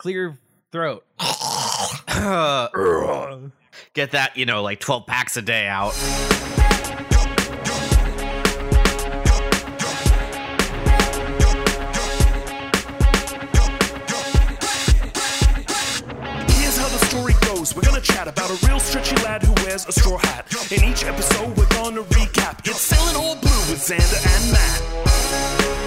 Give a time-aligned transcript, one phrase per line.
[0.00, 0.38] clear
[0.72, 1.04] throat.
[3.92, 5.92] Get that, you know, like 12 packs a day out.
[16.48, 17.76] Here's how the story goes.
[17.76, 20.46] We're gonna chat about a real stretchy lad who wears a straw hat.
[20.72, 22.66] In each episode, we're gonna recap.
[22.66, 25.79] It's Sailing All Blue with Xander and Matt.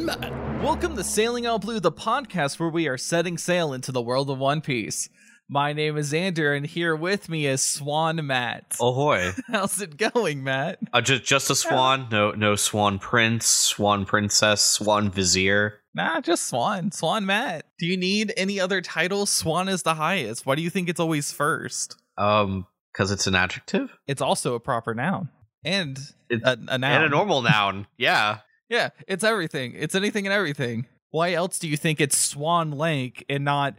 [0.00, 0.62] Matt.
[0.62, 4.30] Welcome to Sailing All Blue, the podcast where we are setting sail into the world
[4.30, 5.08] of One Piece.
[5.48, 8.76] My name is Xander, and here with me is Swan Matt.
[8.80, 9.32] Ahoy.
[9.48, 10.78] How's it going, Matt?
[10.92, 12.06] Uh, just, just a swan.
[12.10, 15.78] No, no swan prince, swan princess, swan vizier.
[15.94, 16.92] Nah, just Swan.
[16.92, 17.66] Swan Matt.
[17.80, 19.28] Do you need any other titles?
[19.28, 20.46] Swan is the highest.
[20.46, 21.96] Why do you think it's always first?
[22.16, 25.30] Um, because it's an adjective It's also a proper noun
[25.64, 26.84] and It- a, a noun.
[26.84, 27.86] and a normal noun.
[27.98, 28.38] Yeah.
[28.70, 29.74] Yeah, it's everything.
[29.76, 30.86] It's anything and everything.
[31.10, 33.74] Why else do you think it's Swan Lake and not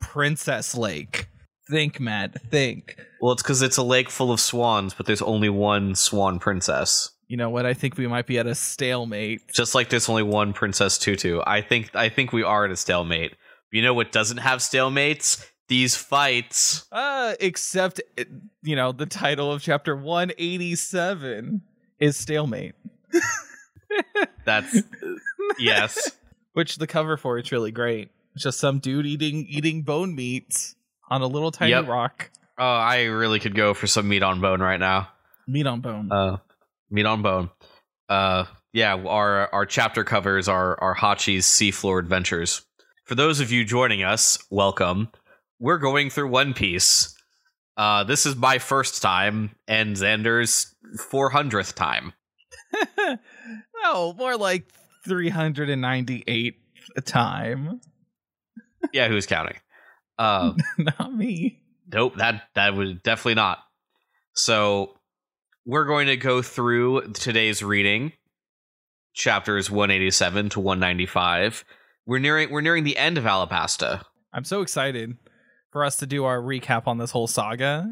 [0.00, 1.28] Princess Lake?
[1.68, 2.40] Think, Matt.
[2.50, 2.96] Think.
[3.22, 7.10] Well, it's because it's a lake full of swans, but there's only one swan princess.
[7.26, 7.64] You know what?
[7.64, 9.40] I think we might be at a stalemate.
[9.50, 11.40] Just like there's only one princess tutu.
[11.46, 13.32] I think I think we are at a stalemate.
[13.72, 15.44] You know what doesn't have stalemates?
[15.68, 16.86] These fights.
[16.92, 18.24] Uh, except, uh,
[18.62, 21.62] you know, the title of chapter 187
[21.98, 22.74] is Stalemate,
[24.44, 24.82] That's
[25.58, 26.10] yes.
[26.52, 28.10] which the cover for it's really great.
[28.34, 30.74] It's just some dude eating eating bone meat
[31.08, 31.88] on a little tiny Yep.
[31.88, 32.30] rock.
[32.58, 35.08] Oh, I really could go for some meat on bone right now.
[35.46, 36.10] Meat on bone.
[36.10, 36.36] Uh,
[36.90, 37.50] meat on bone.
[38.08, 42.62] Uh, yeah, our our chapter covers are are Hachi's seafloor adventures.
[43.04, 45.08] For those of you joining us, welcome.
[45.60, 47.14] We're going through One Piece.
[47.76, 50.74] Uh, this is my first time and Xander's
[51.10, 52.12] 400th time.
[53.84, 54.66] no, more like
[55.04, 56.56] 398
[56.96, 57.80] a time.
[58.92, 59.56] Yeah, who's counting?
[60.18, 61.62] Uh, Not me.
[61.90, 63.60] Nope, that that was definitely not.
[64.34, 64.98] So
[65.64, 68.12] we're going to go through today's reading,
[69.14, 71.64] chapters 187 to 195.
[72.04, 74.02] We're nearing we're nearing the end of Alabasta.
[74.34, 75.16] I'm so excited
[75.72, 77.90] for us to do our recap on this whole saga,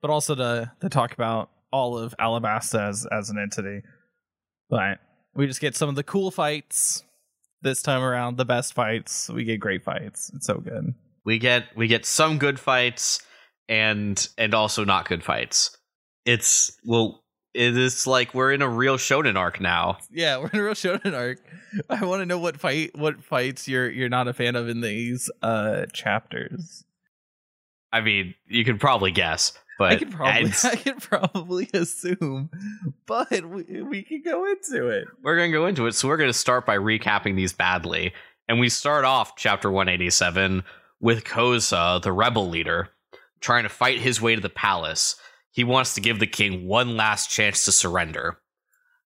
[0.00, 3.82] but also to to talk about all of Alabasta as as an entity.
[4.70, 5.00] But
[5.34, 7.04] we just get some of the cool fights
[7.62, 9.28] this time around, the best fights.
[9.28, 10.30] We get great fights.
[10.34, 10.94] It's so good.
[11.24, 13.22] We get we get some good fights
[13.68, 15.76] and and also not good fights.
[16.24, 19.98] It's well it is like we're in a real shonen arc now.
[20.10, 21.38] Yeah, we're in a real shonen arc.
[21.88, 24.80] I want to know what fight what fights you're you're not a fan of in
[24.80, 26.84] these uh chapters.
[27.92, 32.50] I mean, you can probably guess, but I could probably I could probably assume,
[33.06, 35.08] but we, we can go into it.
[35.22, 35.94] we're going to go into it.
[35.94, 38.12] So we're going to start by recapping these badly.
[38.48, 40.64] And we start off chapter 187
[41.00, 42.88] with Koza, the rebel leader,
[43.40, 45.16] trying to fight his way to the palace.
[45.52, 48.38] He wants to give the king one last chance to surrender.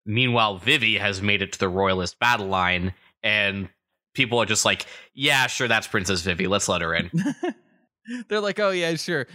[0.04, 3.68] Meanwhile, Vivi has made it to the royalist battle line, and
[4.14, 6.46] people are just like, yeah, sure, that's Princess Vivi.
[6.46, 7.10] Let's let her in.
[8.28, 9.26] they're like, oh yeah, sure.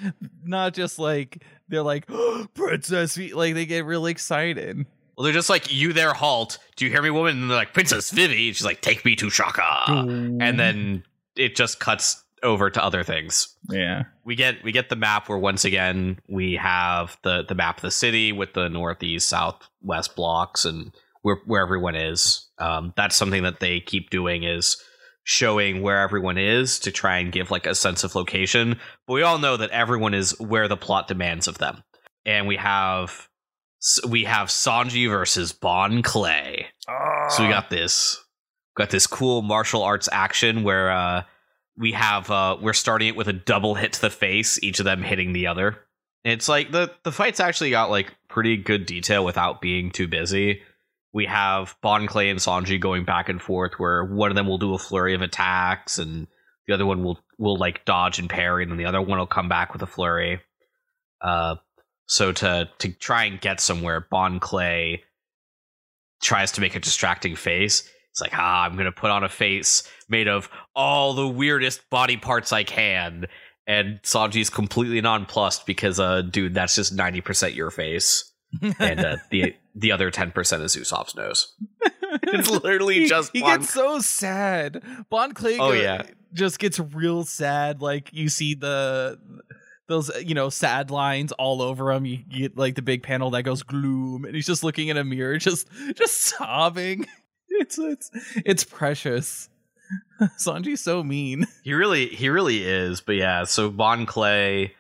[0.44, 2.08] Not just like they're like
[2.54, 4.86] Princess, Vi-" like they get really excited.
[5.18, 6.58] well, they're just like, you there, halt.
[6.76, 7.42] Do you hear me, woman?
[7.42, 8.52] And they're like, Princess Vivi.
[8.54, 9.86] She's like, take me to Chaka.
[9.88, 11.04] And then
[11.36, 13.56] it just cuts over to other things.
[13.70, 17.78] yeah, we get we get the map where once again we have the the map
[17.78, 20.92] of the city with the northeast southwest blocks and
[21.24, 24.78] where where everyone is um that's something that they keep doing is
[25.30, 29.22] showing where everyone is to try and give like a sense of location but we
[29.22, 31.84] all know that everyone is where the plot demands of them
[32.26, 33.28] and we have
[34.08, 36.68] we have Sanji versus Bon Clay
[37.30, 38.24] so we got this
[38.78, 41.24] got this cool martial arts action where uh
[41.78, 44.86] we have uh we're starting it with a double hit to the face, each of
[44.86, 45.78] them hitting the other.
[46.24, 50.62] It's like the the fights actually got like pretty good detail without being too busy.
[51.14, 54.58] We have Bon Clay and Sanji going back and forth where one of them will
[54.58, 56.28] do a flurry of attacks and
[56.68, 59.26] the other one will will like dodge and parry and then the other one will
[59.28, 60.42] come back with a flurry.
[61.22, 61.56] Uh
[62.08, 65.04] so to to try and get somewhere, Bon Clay
[66.22, 67.90] tries to make a distracting face.
[68.12, 72.18] It's like, ah, I'm gonna put on a face made of all the weirdest body
[72.18, 73.28] parts I can.
[73.68, 78.32] And Sanji's completely nonplussed because, uh, dude, that's just ninety percent your face,
[78.80, 81.56] and uh, the the other ten percent is Usopp's nose.
[82.30, 84.82] It's literally he, just he Bon- gets so sad.
[85.10, 86.04] Bon Clay Oh, yeah.
[86.34, 87.82] just gets real sad.
[87.82, 89.20] Like you see the
[89.88, 92.06] those you know sad lines all over him.
[92.06, 95.04] You get like the big panel that goes gloom, and he's just looking in a
[95.04, 97.06] mirror, just just sobbing.
[97.50, 98.12] It's it's
[98.46, 99.50] it's precious.
[100.40, 101.48] Sanji's so mean.
[101.64, 103.02] He really he really is.
[103.02, 104.74] But yeah, so Bon Clay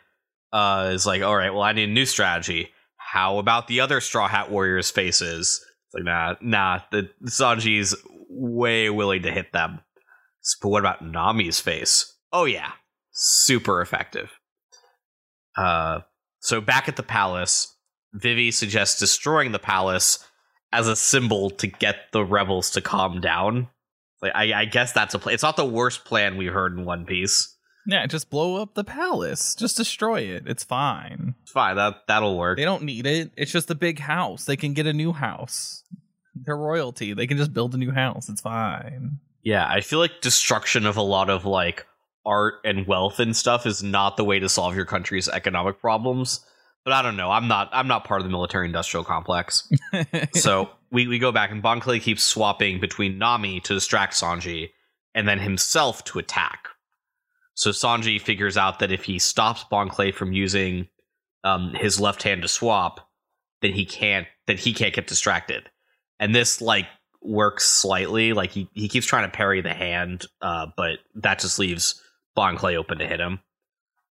[0.53, 2.69] uh, is like, all right, well, I need a new strategy.
[3.09, 5.65] How about the other Straw Hat Warriors faces?
[5.85, 6.79] It's like, nah, nah.
[6.91, 7.95] The Sanji's
[8.29, 9.79] way willing to hit them.
[10.61, 12.13] But what about Nami's face?
[12.33, 12.71] Oh yeah,
[13.11, 14.31] super effective.
[15.55, 16.01] Uh,
[16.39, 17.73] so back at the palace,
[18.13, 20.19] Vivi suggests destroying the palace
[20.73, 23.69] as a symbol to get the rebels to calm down.
[24.21, 25.33] Like I, I guess that's a plan.
[25.33, 27.56] It's not the worst plan we heard in One Piece.
[27.87, 29.55] Yeah, just blow up the palace.
[29.55, 30.43] Just destroy it.
[30.45, 31.35] It's fine.
[31.43, 31.77] It's fine.
[31.77, 32.57] That that'll work.
[32.57, 33.31] They don't need it.
[33.37, 34.43] It's just a big house.
[34.43, 35.83] They can get a new house.
[36.35, 37.13] They're royalty.
[37.13, 38.27] They can just build a new house.
[38.27, 39.19] It's fine.
[39.41, 41.85] Yeah, I feel like destruction of a lot of like
[42.25, 46.41] art and wealth and stuff is not the way to solve your country's economic problems.
[46.83, 47.31] But I don't know.
[47.31, 49.69] I'm not I'm not part of the military industrial complex.
[50.33, 54.71] so we, we go back and Bon Clay keeps swapping between Nami to distract Sanji
[55.15, 56.66] and then himself to attack.
[57.57, 60.87] So Sanji figures out that if he stops Bon Clay from using
[61.43, 63.09] um, his left hand to swap,
[63.63, 65.67] then he can't that he can't get distracted.
[66.19, 66.85] And this like
[67.23, 68.33] works slightly.
[68.33, 71.99] Like he, he keeps trying to parry the hand, uh, but that just leaves
[72.35, 73.39] Bon Clay open to hit him.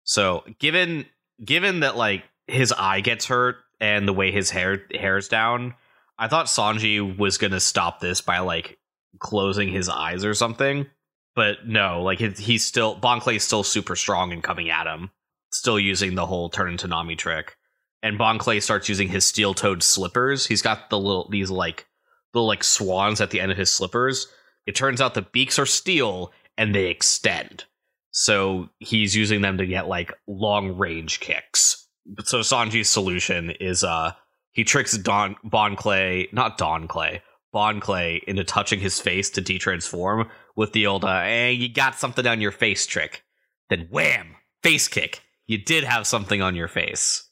[0.06, 1.06] So given
[1.44, 5.76] given that like his eye gets hurt and the way his hair hair's down,
[6.18, 8.80] I thought Sanji was gonna stop this by like
[9.20, 10.88] closing his eyes or something.
[11.36, 15.12] But no, like he's still Bon Clay's still super strong and coming at him,
[15.52, 17.58] still using the whole turn into Nami trick.
[18.02, 20.46] And Bon Clay starts using his steel toed slippers.
[20.46, 21.88] He's got the little these like
[22.34, 24.28] little like swans at the end of his slippers.
[24.66, 27.66] It turns out the beaks are steel and they extend.
[28.12, 31.86] So he's using them to get like long range kicks.
[32.24, 34.14] So Sanji's solution is uh
[34.54, 37.22] he tricks Don Bon Clay, not Don Clay,
[37.52, 41.96] Bon Clay into touching his face to detransform with the old uh, hey, you got
[41.96, 43.24] something on your face trick.
[43.70, 45.22] Then wham, face kick.
[45.48, 47.30] You did have something on your face.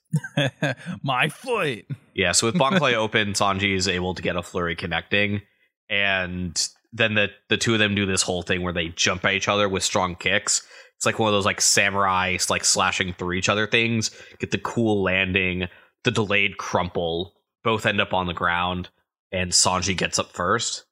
[1.04, 1.86] My foot.
[2.14, 5.42] Yeah, so with Bon Clay open, Sanji is able to get a flurry connecting,
[5.90, 9.34] and then the the two of them do this whole thing where they jump at
[9.34, 10.66] each other with strong kicks.
[10.96, 14.12] It's like one of those like samurai like slashing through each other things.
[14.40, 15.68] Get the cool landing,
[16.04, 17.34] the delayed crumple.
[17.64, 18.90] Both end up on the ground,
[19.32, 20.84] and Sanji gets up first.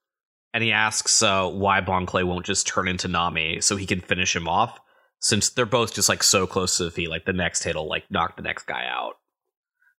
[0.53, 4.01] And he asks uh, why Bon Clay won't just turn into Nami so he can
[4.01, 4.79] finish him off,
[5.19, 7.09] since they're both just like so close to the feet.
[7.09, 9.13] Like the next hit will like knock the next guy out.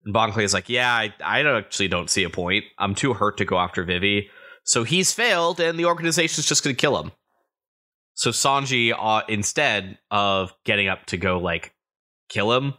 [0.03, 2.65] And Bon Clay is like, yeah, I, I actually don't see a point.
[2.77, 4.29] I'm too hurt to go after Vivi.
[4.63, 7.11] So he's failed, and the organization's just to kill him.
[8.13, 11.73] So Sanji, uh, instead of getting up to go like
[12.29, 12.73] kill him,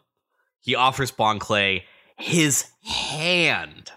[0.61, 1.85] he offers Bon Clay
[2.19, 3.91] his hand,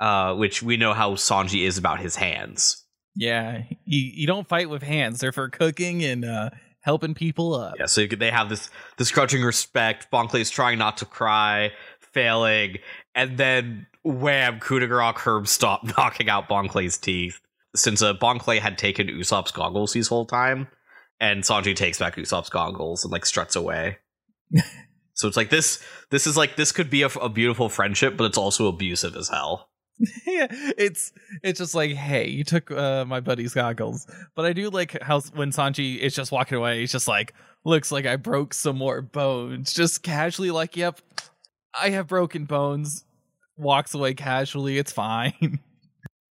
[0.00, 2.84] uh, which we know how Sanji is about his hands.
[3.18, 5.18] Yeah, you, you don't fight with hands.
[5.18, 6.50] They're for cooking and uh,
[6.82, 7.74] helping people up.
[7.76, 10.06] Yeah, so they have this this grudging respect.
[10.34, 12.76] Is trying not to cry, failing,
[13.16, 17.40] and then wham, coup de grace curb stop, knocking out Bon Clay's teeth.
[17.74, 20.68] Since uh, Bon Clay had taken Usopp's goggles this whole time,
[21.18, 23.98] and Sanji takes back Usopp's goggles and like struts away.
[25.14, 25.84] so it's like this.
[26.10, 29.28] This is like this could be a, a beautiful friendship, but it's also abusive as
[29.28, 29.70] hell.
[30.26, 31.12] Yeah, it's
[31.42, 35.20] it's just like, hey, you took uh, my buddy's goggles, but I do like how
[35.34, 39.02] when Sanji is just walking away, he's just like, looks like I broke some more
[39.02, 41.00] bones, just casually like, yep,
[41.74, 43.04] I have broken bones.
[43.56, 45.60] Walks away casually, it's fine.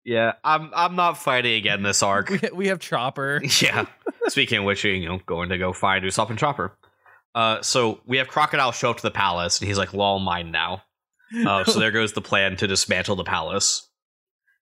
[0.04, 2.28] Yeah, I'm I'm not fighting again this arc.
[2.28, 3.40] we, we have Chopper.
[3.62, 3.86] yeah.
[4.28, 6.76] Speaking of which, you know, going to go find Usopp and Chopper.
[7.34, 10.50] Uh, so we have Crocodile show up to the palace, and he's like, "Lol, mine
[10.50, 10.82] now."
[11.46, 13.88] Uh, so there goes the plan to dismantle the palace.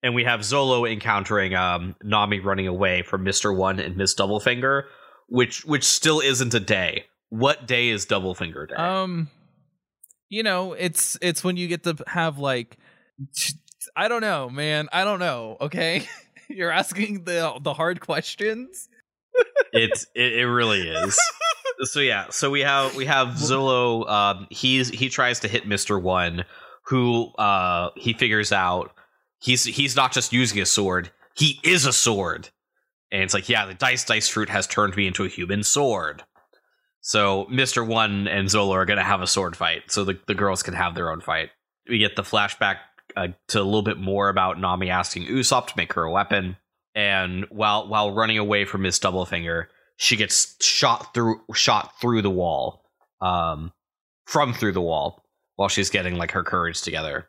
[0.02, 4.84] And we have Zolo encountering um, Nami running away from Mister One and Miss Doublefinger,
[5.28, 7.04] which which still isn't a day.
[7.30, 8.74] What day is Doublefinger Day?
[8.74, 9.30] Um,
[10.28, 12.76] you know, it's it's when you get to have like,
[13.96, 14.88] I don't know, man.
[14.92, 15.56] I don't know.
[15.60, 16.06] Okay,
[16.48, 18.88] you're asking the the hard questions.
[19.72, 21.18] it's it, it really is.
[21.82, 24.08] so yeah, so we have we have Zolo.
[24.08, 26.44] Um, he's he tries to hit Mister One,
[26.86, 28.92] who uh he figures out
[29.40, 32.48] he's he's not just using a sword, he is a sword,
[33.10, 36.22] and it's like yeah, the dice dice fruit has turned me into a human sword.
[37.00, 40.62] So Mister One and Zolo are gonna have a sword fight, so the the girls
[40.62, 41.50] can have their own fight.
[41.88, 42.78] We get the flashback
[43.16, 46.56] uh, to a little bit more about Nami asking Usopp to make her a weapon,
[46.94, 49.66] and while while running away from Miss Doublefinger
[49.96, 52.82] she gets shot through shot through the wall.
[53.20, 53.72] Um,
[54.26, 55.24] from through the wall
[55.54, 57.28] while she's getting like her courage together.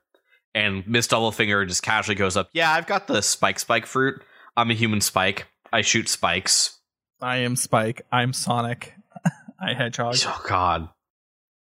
[0.54, 4.22] And Miss Doublefinger just casually goes up, Yeah, I've got the spike spike fruit.
[4.58, 5.46] I'm a human spike.
[5.72, 6.80] I shoot spikes.
[7.22, 8.04] I am Spike.
[8.12, 8.94] I'm Sonic.
[9.62, 10.16] I Hedgehog.
[10.26, 10.90] Oh god.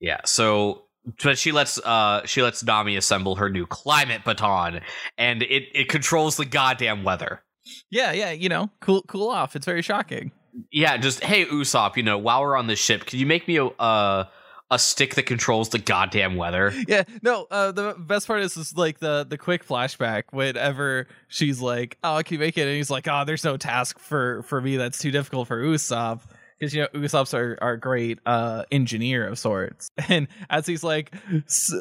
[0.01, 0.85] Yeah, so
[1.23, 4.81] but she lets uh she lets Nami assemble her new climate baton
[5.17, 7.43] and it it controls the goddamn weather.
[7.91, 9.57] Yeah, yeah, you know, cool cool off.
[9.57, 10.33] It's very shocking.
[10.71, 13.59] Yeah, just hey Usopp, you know, while we're on this ship, can you make me
[13.79, 14.29] a
[14.71, 16.73] a stick that controls the goddamn weather.
[16.89, 17.47] Yeah, no.
[17.51, 22.21] Uh, the best part is, is like the the quick flashback whenever she's like, "Oh,
[22.25, 25.11] can make it," and he's like, "Oh, there's no task for for me that's too
[25.11, 26.21] difficult for Usopp."
[26.59, 31.15] Because you know Usopp's are, are great uh, engineer of sorts, and as he's like,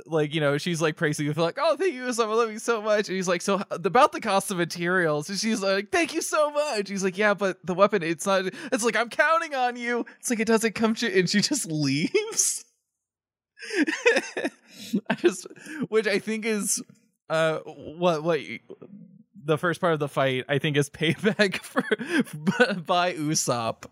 [0.06, 2.60] like you know, she's like praising him like, "Oh, thank you, Usopp, I love you
[2.60, 6.14] so much," and he's like, "So about the cost of materials," and she's like, "Thank
[6.14, 9.56] you so much." He's like, "Yeah, but the weapon, it's not." It's like I'm counting
[9.56, 10.06] on you.
[10.20, 12.66] It's like it doesn't come to, and she just leaves.
[15.10, 15.48] I just,
[15.88, 16.84] which I think is,
[17.30, 18.42] uh, what what
[19.46, 21.84] the first part of the fight I think is payback for
[22.82, 23.86] by Usopp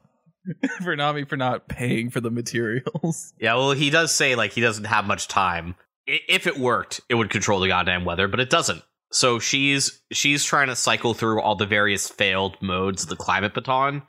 [0.83, 3.33] for Nami for not paying for the materials.
[3.39, 5.75] Yeah, well, he does say like he doesn't have much time.
[6.07, 8.83] I- If it worked, it would control the goddamn weather, but it doesn't.
[9.12, 13.53] So she's she's trying to cycle through all the various failed modes of the climate
[13.53, 14.01] baton,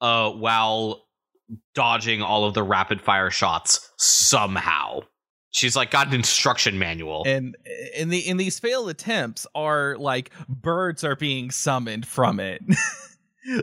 [0.00, 1.04] uh, while
[1.74, 5.00] dodging all of the rapid fire shots somehow.
[5.50, 7.22] She's like got an instruction manual.
[7.26, 7.56] And
[7.96, 12.62] in the in these failed attempts are like birds are being summoned from it.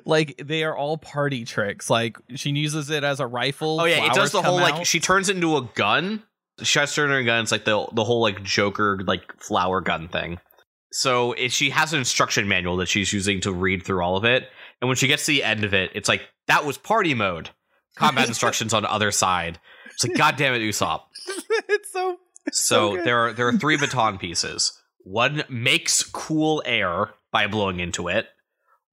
[0.06, 1.90] like they are all party tricks.
[1.90, 3.80] Like she uses it as a rifle.
[3.82, 6.24] Oh yeah, it does the whole like she turns it into a gun.
[6.62, 7.44] She tries to turn her gun.
[7.44, 10.40] It's like the the whole like Joker like flower gun thing.
[10.92, 14.24] So it, she has an instruction manual that she's using to read through all of
[14.24, 14.48] it.
[14.82, 17.50] And when she gets to the end of it, it's like that was party mode.
[17.98, 19.60] Combat instructions on the other side.
[19.94, 21.02] It's like God damn it, Usopp.
[21.70, 22.18] it's so
[22.52, 23.06] So good.
[23.06, 24.82] there are there are three baton pieces.
[25.04, 28.28] One makes cool air by blowing into it.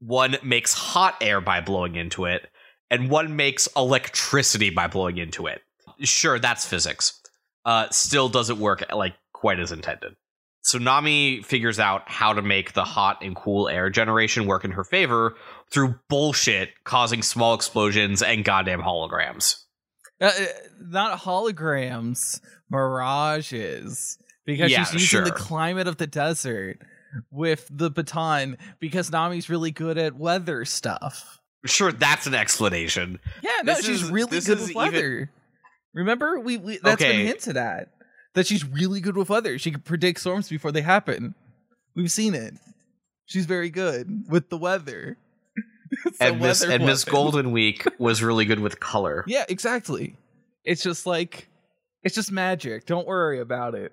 [0.05, 2.49] One makes hot air by blowing into it,
[2.91, 5.63] and one makes electricity by blowing into it.
[6.01, 7.21] Sure, that's physics.
[7.65, 10.15] Uh, still doesn't work like quite as intended.
[10.63, 14.73] So Nami figures out how to make the hot and cool air generation work in
[14.73, 15.37] her favor
[15.71, 19.57] through bullshit causing small explosions and goddamn holograms.
[20.21, 20.47] Uh, uh,
[20.81, 22.41] not holograms,
[22.71, 24.19] mirages.
[24.45, 26.81] Because Yeah, she's using the climate of the desert
[27.31, 31.39] with the baton because Nami's really good at weather stuff.
[31.65, 33.21] Sure, that's an explanation.
[33.43, 35.31] Yeah, no, This she's is- really good with even- weather.
[35.95, 37.19] Remember, we, we that's Okay.
[37.19, 37.89] been hinted at
[38.35, 39.59] that she's really good with weather.
[39.59, 41.35] She can predict storms before they happen.
[41.95, 42.55] We've seen it.
[43.27, 45.19] She's very good with the weather.
[46.21, 47.05] And Miss and Miss.
[47.05, 49.25] Golden Week was really good with color.
[49.29, 50.17] Yeah, exactly.
[50.65, 51.49] It's just like
[52.03, 52.87] it's just magic.
[52.87, 53.93] Don't worry about it.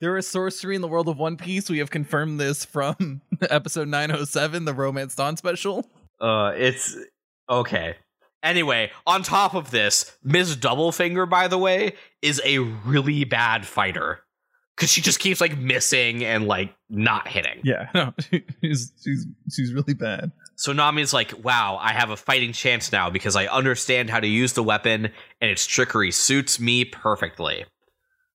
[0.00, 1.68] There is sorcery in the world of One Piece.
[1.68, 5.84] We have confirmed this from episode 907, the Romance Dawn special.
[6.20, 6.96] Uh, it's
[7.50, 7.96] okay.
[8.40, 14.20] Anyway, on top of this, Miss Doublefinger, by the way, is a really bad fighter
[14.76, 17.60] because she just keeps like missing and like not hitting.
[17.64, 20.30] Yeah, no, she's she's she's really bad.
[20.54, 24.28] So Nami's like, "Wow, I have a fighting chance now because I understand how to
[24.28, 25.06] use the weapon,
[25.40, 27.64] and its trickery suits me perfectly."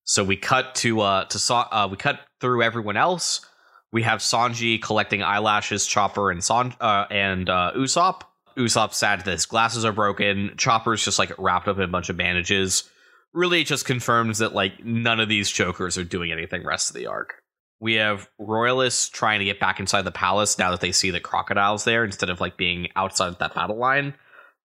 [0.05, 3.45] So we cut to uh to Sa- uh we cut through everyone else.
[3.93, 8.21] We have Sanji collecting eyelashes, Chopper and San uh, and uh, Usopp.
[8.57, 10.55] Usopp's sad that his glasses are broken.
[10.57, 12.89] Chopper's just like wrapped up in a bunch of bandages.
[13.33, 17.05] Really, just confirms that like none of these chokers are doing anything rest of the
[17.05, 17.35] arc.
[17.79, 21.19] We have royalists trying to get back inside the palace now that they see the
[21.19, 24.15] Crocodile's there instead of like being outside that battle line.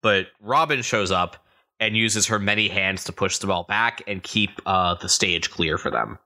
[0.04, 1.38] But Robin shows up
[1.80, 5.52] and uses her many hands to push them all back and keep uh, the stage
[5.52, 6.18] clear for them.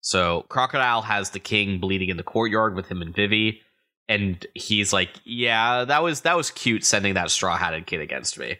[0.00, 3.60] So Crocodile has the king bleeding in the courtyard with him and Vivi,
[4.08, 8.38] and he's like, "Yeah, that was that was cute sending that straw hatted kid against
[8.38, 8.58] me."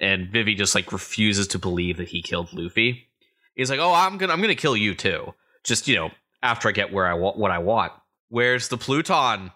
[0.00, 3.08] And Vivi just like refuses to believe that he killed Luffy.
[3.54, 5.34] He's like, "Oh, I'm gonna I'm gonna kill you too.
[5.64, 6.10] Just you know,
[6.42, 7.92] after I get where I want what I want."
[8.28, 9.52] Where's the Pluton?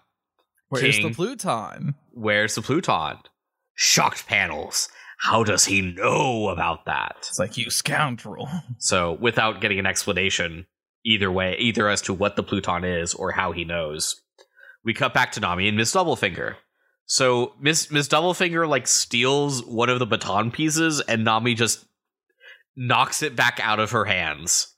[0.69, 1.07] Where's King.
[1.07, 1.95] the Pluton?
[2.11, 3.17] Where's the Pluton?
[3.73, 4.89] Shocked panels.
[5.17, 7.15] How does he know about that?
[7.19, 8.47] It's like you scoundrel.
[8.79, 10.67] So, without getting an explanation,
[11.03, 14.21] either way, either as to what the Pluton is or how he knows,
[14.83, 16.55] we cut back to Nami and Miss Doublefinger.
[17.07, 21.85] So Miss Miss Doublefinger like steals one of the baton pieces, and Nami just
[22.75, 24.75] knocks it back out of her hands.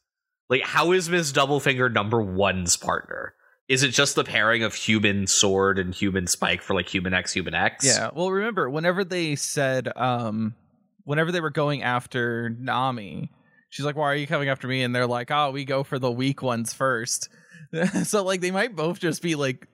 [0.49, 3.33] Like, how is Miss Doublefinger number one's partner?
[3.69, 7.31] Is it just the pairing of human sword and human spike for like human X,
[7.31, 7.85] human X?
[7.85, 8.09] Yeah.
[8.13, 10.55] Well, remember whenever they said, um,
[11.03, 13.31] whenever they were going after Nami,
[13.69, 15.99] she's like, "Why are you coming after me?" And they're like, "Oh, we go for
[15.99, 17.29] the weak ones first.
[18.03, 19.67] so like they might both just be like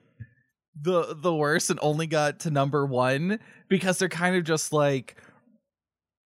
[0.80, 5.16] the the worst and only got to number one because they're kind of just like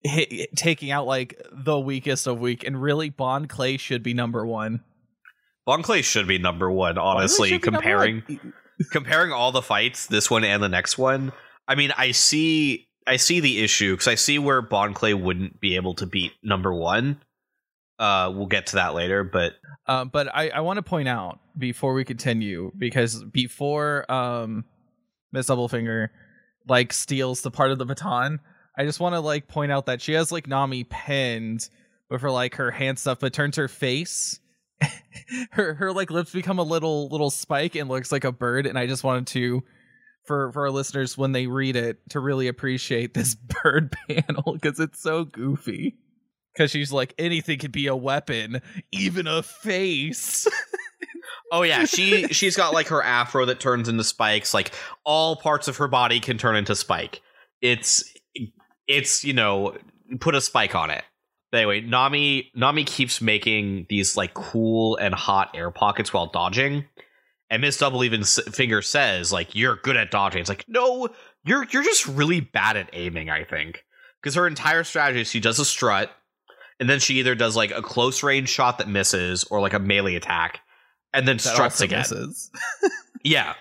[0.03, 4.45] hit, taking out like the weakest of weak, and really Bon Clay should be number
[4.45, 4.83] one.
[5.67, 7.51] Bon Clay should be number one, honestly.
[7.51, 8.53] Should be number Comparing one.
[8.91, 11.33] comparing all the fights, this one and the next one.
[11.69, 15.61] I mean, I see I see the issue because I see where Bon Clay wouldn't
[15.61, 17.21] be able to beat number one.
[17.99, 19.53] Uh, we'll get to that later, but
[19.87, 24.65] Um, but I, I want to point out before we continue because before um
[25.33, 26.09] Miss Doublefinger
[26.67, 28.41] like steals the part of the baton,
[28.77, 31.69] I just want to like point out that she has like Nami pinned
[32.09, 34.40] with her like her hand stuff, but turns her face.
[35.53, 38.79] her her like lips become a little little spike and looks like a bird, and
[38.79, 39.63] I just wanted to
[40.25, 44.81] for for our listeners when they read it to really appreciate this bird panel because
[44.81, 45.97] it's so goofy.
[46.53, 48.61] Because she's like anything could be a weapon,
[48.91, 50.49] even a face.
[51.53, 54.53] oh yeah, she she's got like her afro that turns into spikes.
[54.53, 54.73] Like
[55.05, 57.23] all parts of her body can turn into spike.
[57.63, 58.03] It's
[58.89, 59.77] it's you know
[60.19, 61.05] put a spike on it.
[61.53, 66.85] Anyway, Nami Nami keeps making these like cool and hot air pockets while dodging.
[67.51, 70.41] And Miss Double even s- Finger says like you're good at dodging.
[70.41, 71.09] It's like no,
[71.45, 73.31] you're you're just really bad at aiming.
[73.31, 73.85] I think
[74.23, 76.11] because her entire strategy is she does a strut,
[76.79, 79.81] and then she either does like a close range shot that misses or like a
[79.81, 80.61] melee attack,
[81.13, 81.99] and then That struts again.
[82.01, 82.51] misses.
[83.25, 83.55] Yeah.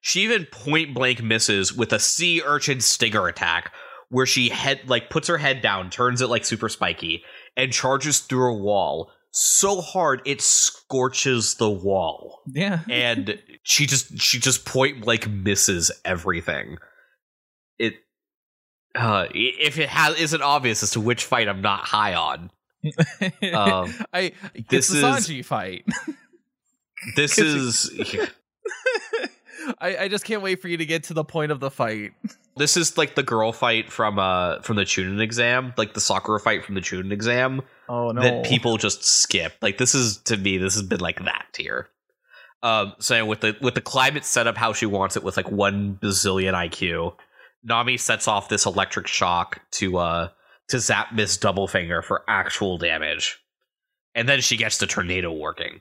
[0.00, 3.72] She even point blank misses with a sea urchin stinger attack
[4.10, 7.22] where she head like puts her head down, turns it like super spiky,
[7.56, 12.40] and charges through a wall so hard it scorches the wall.
[12.52, 12.80] Yeah.
[12.88, 16.78] And she just she just point blank misses everything.
[17.78, 17.94] It
[18.94, 22.50] uh if it has isn't obvious as to which fight I'm not high on.
[23.52, 24.32] Um, I
[24.70, 25.84] this this the is- Sanji fight.
[27.14, 27.92] This is
[29.80, 32.12] I, I just can't wait for you to get to the point of the fight.
[32.56, 36.38] This is like the girl fight from uh from the Chunin exam, like the soccer
[36.38, 38.20] fight from the Chunin exam Oh no!
[38.20, 39.54] that people just skip.
[39.62, 41.88] Like this is to me, this has been like that tier.
[42.62, 45.50] Um, so with the with the climate set up how she wants it with like
[45.50, 47.14] one bazillion IQ,
[47.62, 50.28] Nami sets off this electric shock to uh
[50.68, 53.38] to zap Miss Doublefinger for actual damage,
[54.14, 55.80] and then she gets the tornado working.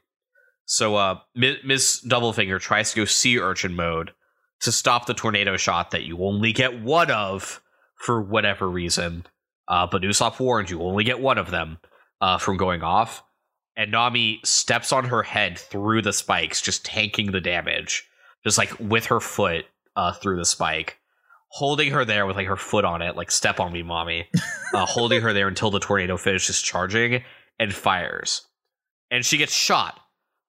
[0.67, 4.11] So uh, Miss Doublefinger tries to go sea urchin mode
[4.59, 7.61] to stop the tornado shot that you only get one of
[7.95, 9.25] for whatever reason.
[9.67, 11.79] Uh, but Usopp warned you only get one of them
[12.19, 13.23] uh, from going off.
[13.77, 18.05] And Nami steps on her head through the spikes, just tanking the damage,
[18.43, 20.97] just like with her foot uh, through the spike,
[21.49, 24.27] holding her there with like her foot on it, like step on me, mommy,
[24.73, 27.23] uh, holding her there until the tornado finishes charging
[27.57, 28.41] and fires.
[29.11, 29.99] And she gets shot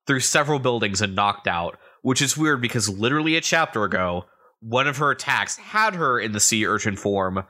[0.08, 4.24] through several buildings and knocked out, which is weird because literally a chapter ago,
[4.60, 7.44] one of her attacks had her in the sea urchin form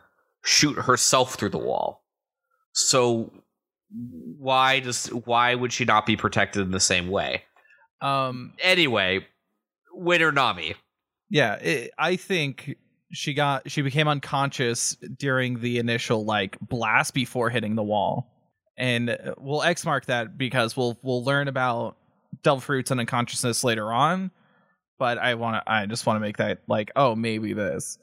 [0.45, 2.05] shoot herself through the wall.
[2.73, 3.33] So
[3.91, 7.45] why does why would she not be protected in the same way?
[8.03, 9.27] um, Anyway,
[9.93, 10.75] winner Nami.
[11.31, 12.77] yeah, it, I think
[13.13, 18.31] she got she became unconscious during the initial like blast before hitting the wall,
[18.77, 21.97] and we'll X mark that because we'll we'll learn about
[22.43, 24.31] devil fruits and unconsciousness later on.
[24.99, 27.99] But I want to I just want to make that like oh maybe this.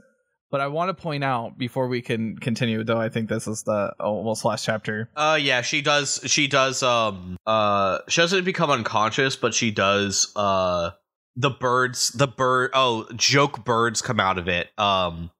[0.51, 3.63] But I want to point out before we can continue, though I think this is
[3.63, 5.09] the almost last chapter.
[5.15, 10.31] Uh yeah, she does she does um uh she doesn't become unconscious, but she does
[10.35, 10.91] uh
[11.35, 14.69] the birds the bird oh joke birds come out of it.
[14.79, 15.31] Um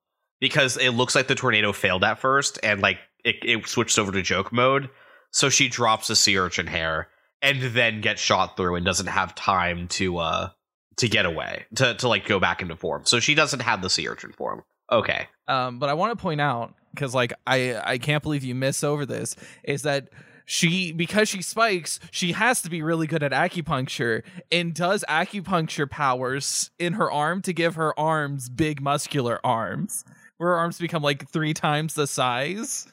[0.41, 4.11] because it looks like the tornado failed at first and like it, it switched over
[4.11, 4.89] to joke mode.
[5.31, 7.07] So she drops a sea urchin hair
[7.41, 10.49] and then gets shot through and doesn't have time to uh
[10.97, 11.65] to get away.
[11.75, 13.05] To to like go back into form.
[13.05, 14.63] So she doesn't have the sea urchin form.
[14.91, 15.27] Okay.
[15.47, 18.83] Um, but I want to point out because like I I can't believe you miss
[18.83, 20.09] over this is that
[20.45, 24.21] she because she spikes she has to be really good at acupuncture
[24.51, 30.05] and does acupuncture powers in her arm to give her arms big muscular arms
[30.37, 32.87] where her arms become like three times the size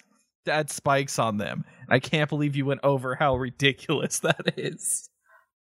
[0.49, 1.65] add spikes on them.
[1.89, 5.09] I can't believe you went over how ridiculous that is.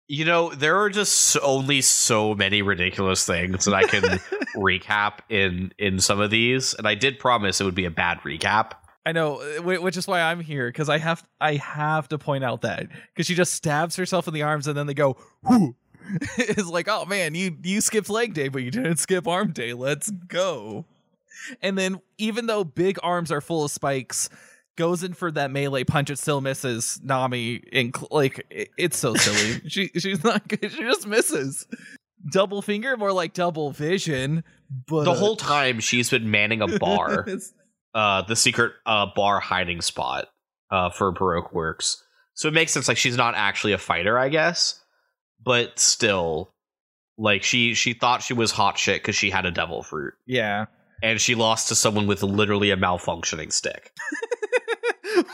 [0.07, 4.03] You know, there are just only so many ridiculous things that I can
[4.55, 8.19] recap in in some of these, and I did promise it would be a bad
[8.19, 8.73] recap.
[9.03, 12.43] I know, uh, which is why I'm here because I have I have to point
[12.43, 15.75] out that because she just stabs herself in the arms and then they go, Whoo!
[16.37, 19.73] it's like, oh man, you you skipped leg day, but you didn't skip arm day.
[19.73, 20.85] Let's go.
[21.61, 24.29] And then even though big arms are full of spikes,
[24.75, 26.09] goes in for that melee punch.
[26.09, 27.55] It still misses Nami.
[27.71, 29.61] In cl- like it, it's so silly.
[29.67, 30.71] she she's not good.
[30.71, 31.67] She just misses.
[32.31, 34.43] Double finger, more like double vision.
[34.87, 37.27] But the whole time she's been manning a bar,
[37.93, 40.27] uh, the secret uh bar hiding spot,
[40.71, 42.03] uh, for Baroque Works.
[42.33, 42.87] So it makes sense.
[42.87, 44.81] Like she's not actually a fighter, I guess,
[45.43, 46.51] but still,
[47.17, 50.65] like she she thought she was hot shit because she had a devil fruit, yeah.
[51.01, 53.91] and she lost to someone with literally a malfunctioning stick.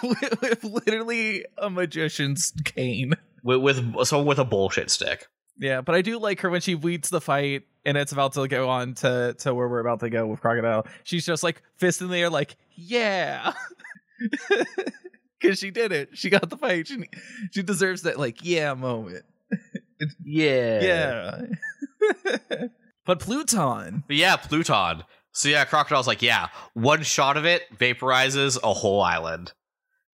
[0.03, 3.13] with, with literally a magician's cane.
[3.43, 5.27] With, with someone with a bullshit stick.
[5.57, 8.47] Yeah, but I do like her when she leads the fight and it's about to
[8.47, 10.87] go on to to where we're about to go with Crocodile.
[11.03, 13.53] She's just like fist in the air, like yeah,
[15.39, 16.09] because she did it.
[16.13, 16.87] She got the fight.
[16.87, 17.03] She
[17.51, 19.25] she deserves that like yeah moment.
[20.23, 20.81] Yeah.
[20.81, 22.67] Yeah.
[23.05, 25.03] but Pluton, But yeah, Pluton.
[25.33, 29.53] So yeah, Crocodile's like, yeah, one shot of it vaporizes a whole island.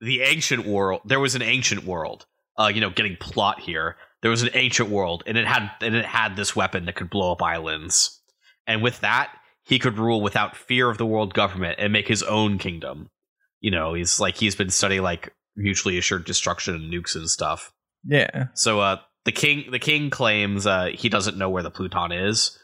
[0.02, 1.02] The ancient world.
[1.06, 2.26] There was an ancient world.
[2.58, 3.98] Uh, you know, getting plot here.
[4.22, 7.10] There was an ancient world, and it had and it had this weapon that could
[7.10, 8.20] blow up islands.
[8.66, 9.32] And with that,
[9.64, 13.10] he could rule without fear of the world government and make his own kingdom.
[13.60, 17.72] You know, he's like he's been studying like mutually assured destruction and nukes and stuff.
[18.06, 22.12] yeah, So uh the king the king claims uh he doesn't know where the Pluton
[22.12, 22.58] is.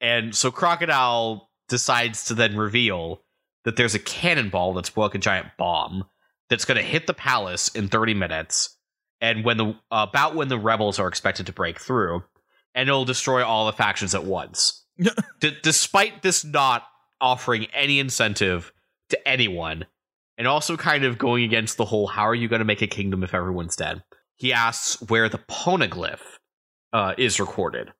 [0.00, 3.22] And so Crocodile decides to then reveal
[3.64, 6.04] that there's a cannonball that's like a giant bomb
[6.54, 8.76] that's going to hit the palace in 30 minutes
[9.20, 12.22] and when the about when the rebels are expected to break through
[12.76, 14.84] and it'll destroy all the factions at once.
[15.40, 16.84] D- despite this not
[17.20, 18.72] offering any incentive
[19.08, 19.86] to anyone
[20.38, 22.86] and also kind of going against the whole how are you going to make a
[22.86, 24.04] kingdom if everyone's dead
[24.36, 26.20] he asks where the poneglyph
[26.92, 27.92] uh, is recorded.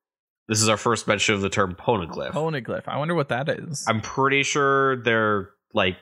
[0.46, 2.32] This is our first mention of the term poneglyph.
[2.32, 2.86] poneglyph.
[2.86, 3.84] I wonder what that is.
[3.88, 5.96] I'm pretty sure they're like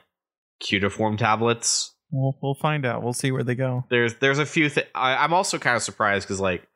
[0.59, 1.92] cuneiform tablets.
[2.13, 3.03] We'll we'll find out.
[3.03, 3.85] We'll see where they go.
[3.89, 4.69] There's there's a few.
[4.69, 6.67] Th- I, I'm also kind of surprised because like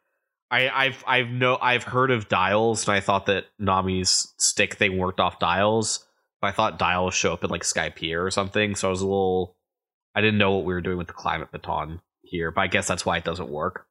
[0.52, 4.98] I I've I've no I've heard of dials and I thought that Nami's stick thing
[4.98, 6.06] worked off dials.
[6.42, 8.76] But I thought dials show up in like Skypiea or something.
[8.76, 9.56] So I was a little.
[10.14, 12.88] I didn't know what we were doing with the climate baton here, but I guess
[12.88, 13.88] that's why it doesn't work.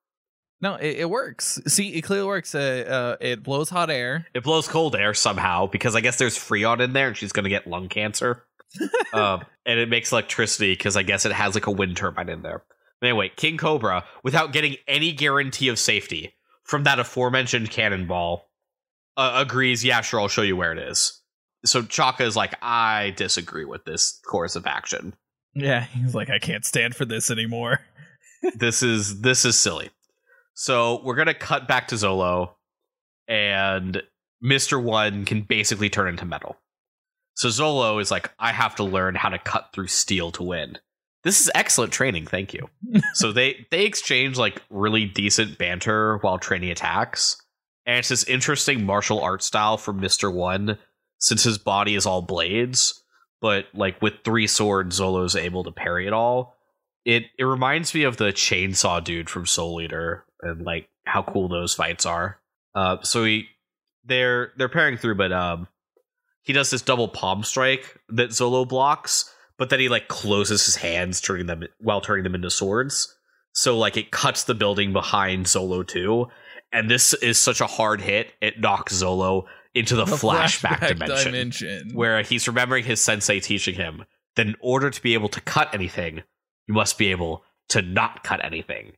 [0.61, 1.61] No, it, it works.
[1.67, 2.55] See, it clearly works.
[2.55, 4.27] Uh, uh, it blows hot air.
[4.35, 7.45] It blows cold air somehow because I guess there's Freon in there and she's going
[7.45, 8.45] to get lung cancer.
[9.13, 12.43] Uh, and it makes electricity because I guess it has like a wind turbine in
[12.43, 12.63] there.
[13.01, 18.51] But anyway, King Cobra, without getting any guarantee of safety from that aforementioned cannonball,
[19.17, 21.21] uh, agrees, yeah, sure, I'll show you where it is.
[21.65, 25.15] So Chaka is like, I disagree with this course of action.
[25.55, 27.81] Yeah, he's like, I can't stand for this anymore.
[28.57, 29.91] this is this is silly.
[30.55, 32.55] So we're gonna cut back to Zolo,
[33.27, 34.03] and
[34.41, 36.57] Mister One can basically turn into metal.
[37.37, 40.79] So Zolo is like, I have to learn how to cut through steel to win.
[41.23, 42.69] This is excellent training, thank you.
[43.15, 47.41] so they they exchange like really decent banter while training attacks,
[47.85, 50.79] and it's this interesting martial art style from Mister One,
[51.19, 53.03] since his body is all blades,
[53.41, 56.57] but like with three swords, Zolo's able to parry it all
[57.07, 61.49] it it reminds me of the chainsaw dude from Soul Eater and like how cool
[61.49, 62.39] those fights are.
[62.75, 63.47] Uh, so he
[64.05, 65.69] they're they're pairing through, but um,
[66.47, 69.29] he does this double palm strike that Zolo blocks,
[69.59, 73.13] but then he like closes his hands, turning them while turning them into swords.
[73.53, 76.29] So like it cuts the building behind Zolo too,
[76.73, 78.33] and this is such a hard hit.
[78.41, 81.91] It knocks Zolo into the, The flashback, dimension dimension.
[81.95, 84.05] where he's remembering his sensei teaching him
[84.37, 86.23] that in order to be able to cut anything,
[86.69, 88.93] you must be able to not cut anything.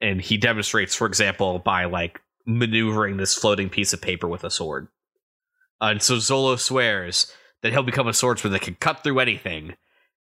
[0.00, 4.50] And he demonstrates, for example, by like maneuvering this floating piece of paper with a
[4.50, 4.88] sword.
[5.80, 9.74] Uh, and so Zolo swears that he'll become a swordsman that can cut through anything.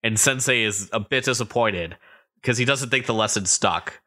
[0.03, 1.97] And Sensei is a bit disappointed
[2.37, 4.01] because he doesn't think the lesson stuck.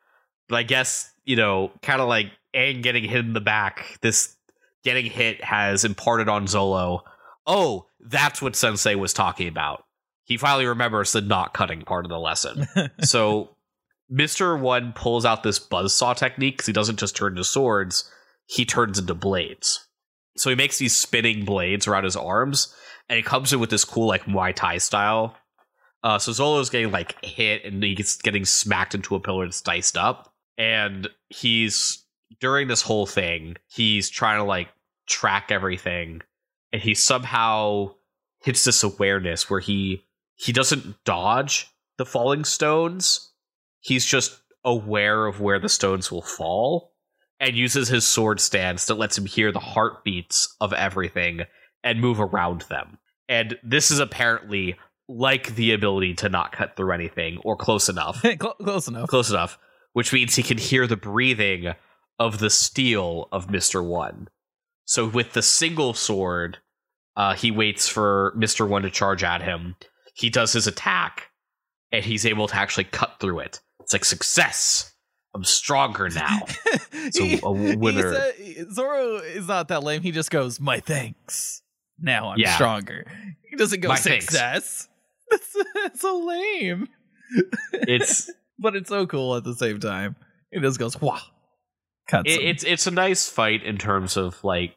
[0.48, 4.36] But I guess, you know, kind of like Aang getting hit in the back, this
[4.84, 7.02] getting hit has imparted on Zolo
[7.50, 9.84] oh, that's what Sensei was talking about.
[10.24, 12.68] He finally remembers the not cutting part of the lesson.
[13.02, 13.50] so
[14.12, 14.58] Mr.
[14.58, 18.10] One pulls out this buzzsaw technique because he doesn't just turn into swords,
[18.46, 19.88] he turns into blades.
[20.40, 22.74] So he makes these spinning blades around his arms,
[23.08, 25.36] and he comes in with this cool, like, Muay Thai style.
[26.04, 29.98] Uh, so Zolo's getting, like, hit, and he's getting smacked into a pillar that's diced
[29.98, 30.34] up.
[30.58, 32.06] And he's,
[32.40, 34.70] during this whole thing, he's trying to, like,
[35.10, 36.22] track everything
[36.72, 37.94] and he somehow
[38.44, 43.34] hits this awareness where he he doesn't dodge the falling stones
[43.82, 46.94] he's just aware of where the stones will fall
[47.40, 51.42] and uses his sword stance that lets him hear the heartbeats of everything
[51.84, 52.98] and move around them
[53.30, 54.76] and this is apparently
[55.08, 58.24] like the ability to not cut through anything or close enough.
[58.40, 59.08] Close enough.
[59.08, 59.58] close enough,
[59.94, 61.74] which means he can hear the breathing
[62.18, 63.86] of the steel of Mr.
[63.86, 64.28] One.
[64.86, 66.58] So with the single sword,
[67.16, 68.68] uh, he waits for Mr.
[68.68, 69.76] One to charge at him.
[70.16, 71.30] He does his attack,
[71.92, 73.62] and he's able to actually cut through it.
[73.80, 74.94] It's like success.
[75.36, 76.40] I'm stronger now.
[77.12, 78.14] So a winner.
[78.14, 80.02] said- Zoro is not that lame.
[80.02, 81.62] He just goes, "My thanks."
[82.00, 82.54] Now I'm Yeah.
[82.56, 83.06] stronger.
[83.50, 84.88] He doesn't go My success.
[85.32, 86.88] That's, that's so lame.
[87.74, 90.16] It's but it's so cool at the same time.
[90.52, 90.96] He just goes.
[90.96, 94.76] Cuts it, it's it's a nice fight in terms of like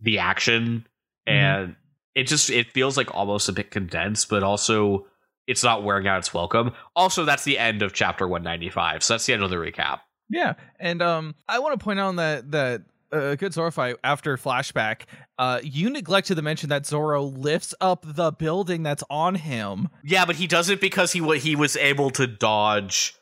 [0.00, 0.86] the action
[1.28, 1.32] Mhm.
[1.32, 1.76] and
[2.14, 5.06] it just it feels like almost a bit condensed but also
[5.46, 9.26] it's not wearing out its welcome also that's the end of chapter 195 so that's
[9.26, 12.82] the end of the recap Yeah, and um, I want to point out that that
[13.12, 15.02] uh, good Zoro fight after flashback,
[15.38, 19.88] uh, you neglected to mention that Zoro lifts up the building that's on him.
[20.02, 23.14] yeah but he does it because he wa- he was able to dodge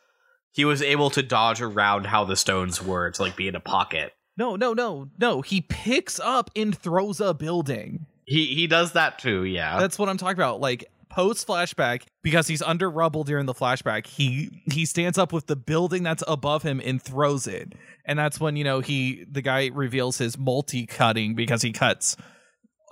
[0.52, 3.60] he was able to dodge around how the stones were to like be in a
[3.60, 5.42] pocket No, no, no, no.
[5.42, 8.06] He picks up and throws a building.
[8.24, 10.60] he he does that too yeah That's what I'm talking about.
[10.60, 15.46] Like post flashback, because he's under rubble during the flashback, he he stands up with
[15.46, 17.72] the building that's above him and throws it.
[18.04, 22.16] And that's when, you know, he the guy reveals his multi cutting because he cuts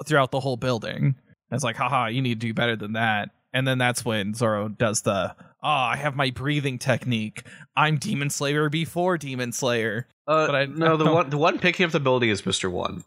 [0.07, 0.97] throughout the whole building.
[1.05, 1.15] And
[1.57, 3.31] it's like, haha, you need to do better than that.
[3.53, 7.43] And then that's when Zoro does the oh, I have my breathing technique.
[7.77, 10.09] I'm Demon Slayer before Demon Slayer.
[10.27, 13.05] uh, but I- no the one the one picking up the building is mr one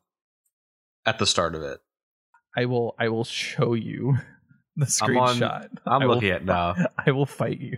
[1.06, 1.80] at the start of it
[2.56, 4.18] I will I will show you
[4.78, 5.70] the I'm on- screenshot.
[5.86, 7.78] i'm I will looking at now I will fight you.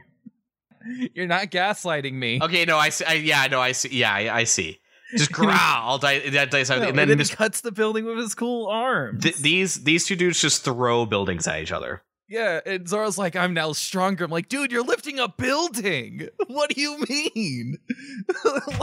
[1.13, 2.39] You're not gaslighting me.
[2.41, 3.03] Okay, no, I see.
[3.05, 3.59] I, yeah, I know.
[3.59, 3.89] I see.
[3.89, 4.79] Yeah, I, I see.
[5.17, 5.51] Just growl.
[5.53, 6.29] I'll die.
[6.29, 9.21] That dice out, No, and then he this, cuts the building with his cool arms.
[9.23, 12.03] th- these these two dudes just throw buildings at each other.
[12.29, 14.23] yeah, and Zoro's like, I'm now stronger.
[14.25, 16.29] I'm like, dude, you're lifting a building.
[16.47, 17.79] What do you mean?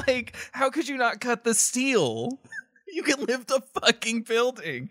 [0.06, 2.38] like, how could you not cut the steel?
[2.92, 4.90] You can lift a fucking building.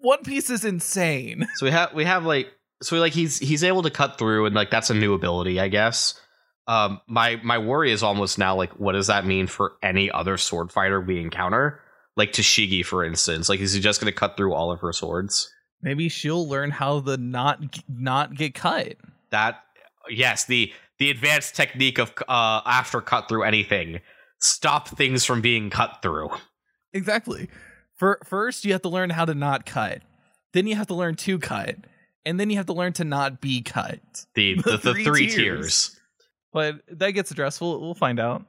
[0.00, 1.46] One Piece is insane.
[1.56, 2.48] So we have we have like
[2.82, 5.68] so like he's he's able to cut through, and like that's a new ability, I
[5.68, 6.20] guess.
[6.66, 10.36] Um, my my worry is almost now like, what does that mean for any other
[10.36, 11.80] sword fighter we encounter?
[12.16, 13.48] Like Tashigi, for instance.
[13.48, 15.52] Like, is he just going to cut through all of her swords?
[15.80, 18.96] Maybe she'll learn how to not not get cut.
[19.30, 19.62] That
[20.10, 24.00] yes, the the advanced technique of uh after cut through anything,
[24.38, 26.30] stop things from being cut through.
[26.92, 27.48] Exactly.
[27.94, 30.02] For first, you have to learn how to not cut.
[30.52, 31.76] Then you have to learn to cut,
[32.28, 34.00] and then you have to learn to not be cut.
[34.34, 35.34] The the, the, Three three, tiers.
[35.36, 36.00] tiers.
[36.52, 37.60] But that gets addressed.
[37.60, 38.44] We'll we'll find out.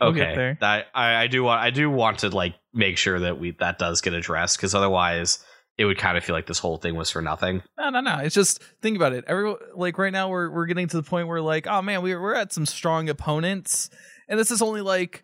[0.00, 3.38] We'll Okay, that I, I do want I do want to like make sure that
[3.38, 5.42] we that does get addressed because otherwise
[5.78, 7.62] it would kind of feel like this whole thing was for nothing.
[7.78, 8.18] No, no, no.
[8.18, 9.24] It's just think about it.
[9.26, 12.20] Every like right now, we're we're getting to the point where like, oh man, we're
[12.20, 13.90] we're at some strong opponents,
[14.28, 15.22] and this is only like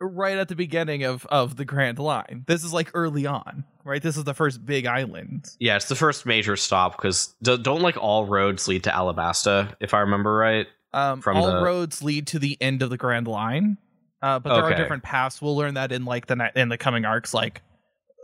[0.00, 2.44] right at the beginning of of the Grand Line.
[2.46, 4.02] This is like early on, right?
[4.02, 5.48] This is the first big island.
[5.58, 9.74] Yeah, it's the first major stop because do, don't like all roads lead to Alabasta
[9.80, 10.66] if I remember right.
[10.92, 13.76] Um, From all the- roads lead to the end of the Grand Line,
[14.22, 15.42] uh, but there are different paths.
[15.42, 17.62] We'll learn that in like the in the coming arcs, like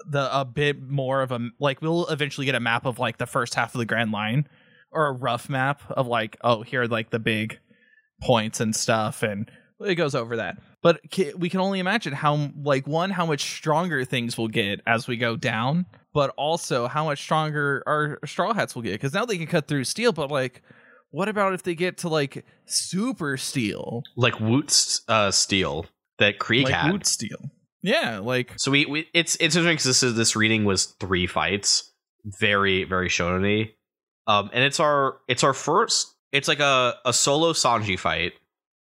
[0.09, 3.27] the a bit more of a like we'll eventually get a map of like the
[3.27, 4.49] first half of the Grand Line,
[4.91, 7.59] or a rough map of like oh here are like the big
[8.23, 10.59] points and stuff, and it goes over that.
[10.83, 11.01] But
[11.37, 15.17] we can only imagine how like one how much stronger things will get as we
[15.17, 19.39] go down, but also how much stronger our straw hats will get because now they
[19.39, 20.63] can cut through steel, but like.
[21.11, 25.87] What about if they get to like super steel, Like Wootz uh, steel
[26.19, 26.91] that Krieg like had.
[26.91, 27.39] wood steel?
[27.85, 31.29] Yeah, like So we, we it's it's interesting because this is this reading was three
[31.29, 31.93] fights,
[32.25, 33.71] very very shonen
[34.27, 36.15] um, and it's our it's our first.
[36.33, 38.33] It's like a a solo Sanji fight,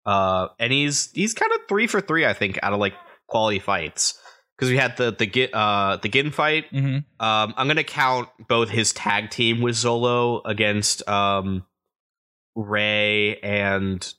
[0.06, 2.94] uh, and he's he's kind of three for three, I think, out of like
[3.28, 4.20] quality fights
[4.58, 6.66] because we had the the Gin uh the Gin fight.
[6.72, 7.06] mhm.
[7.20, 11.66] Um, I'm gonna count both his tag team with Zolo against um
[12.56, 14.14] Ray and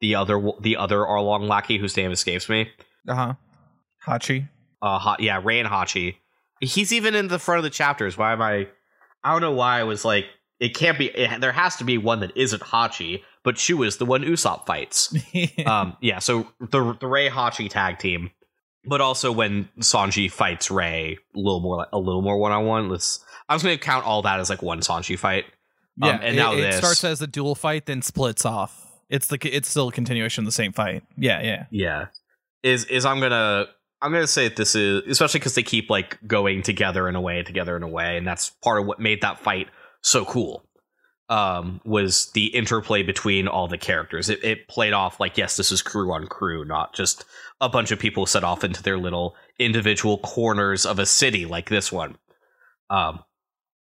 [0.00, 2.70] the other the other Arlong lackey whose name escapes me.
[3.08, 3.34] uh-huh.
[4.06, 4.48] Hachi.
[4.82, 6.16] Uh, ha- yeah, Ray and Hachi.
[6.60, 8.16] He's even in the front of the chapters.
[8.16, 8.68] Why am I?
[9.24, 10.26] I don't know why I was like,
[10.58, 11.06] it can't be.
[11.06, 14.66] It, there has to be one that isn't Hachi, but Chu is the one Usopp
[14.66, 15.14] fights.
[15.66, 16.18] um, yeah.
[16.18, 18.30] So the the Ray Hachi tag team,
[18.86, 22.64] but also when Sanji fights Ray, a little more like a little more one on
[22.64, 22.88] one.
[22.88, 23.20] Let's.
[23.48, 25.44] I was going to count all that as like one Sanji fight.
[25.98, 26.78] yeah, um, and it, now it this.
[26.78, 28.84] starts as a dual fight, then splits off.
[29.08, 31.04] It's the it's still a continuation of the same fight.
[31.16, 31.66] Yeah, yeah.
[31.70, 32.06] Yeah,
[32.62, 33.66] is is I'm gonna
[34.00, 37.20] I'm gonna say that this is especially because they keep like going together in a
[37.20, 39.68] way, together in a way, and that's part of what made that fight
[40.02, 40.62] so cool.
[41.28, 44.28] um, was the interplay between all the characters.
[44.28, 47.24] It, it played off like, yes, this is crew on crew, not just
[47.60, 51.68] a bunch of people set off into their little individual corners of a city like
[51.68, 52.16] this one.
[52.90, 53.24] Um,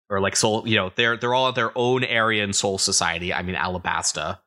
[0.09, 3.33] or like Soul, you know, they're they're all at their own area in Soul Society.
[3.33, 4.37] I mean, Alabasta.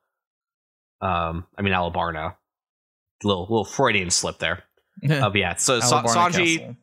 [1.02, 2.36] Um, I mean, Alubarna.
[3.22, 4.62] Little little Freudian slip there.
[5.10, 6.76] Uh, yeah, so Sa- Sanji Castle.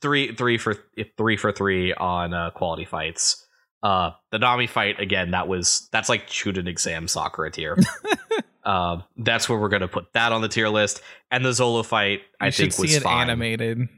[0.00, 0.74] three three for
[1.16, 3.46] three for three on uh, quality fights.
[3.82, 5.32] Uh, the Nami fight again.
[5.32, 7.76] That was that's like student exam soccer tier.
[8.64, 11.02] um, that's where we're gonna put that on the tier list.
[11.30, 13.28] And the Zoro fight, I You think should was see it fine.
[13.28, 13.88] animated.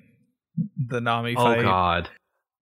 [0.88, 1.62] The Nami Oh fight.
[1.62, 2.08] god,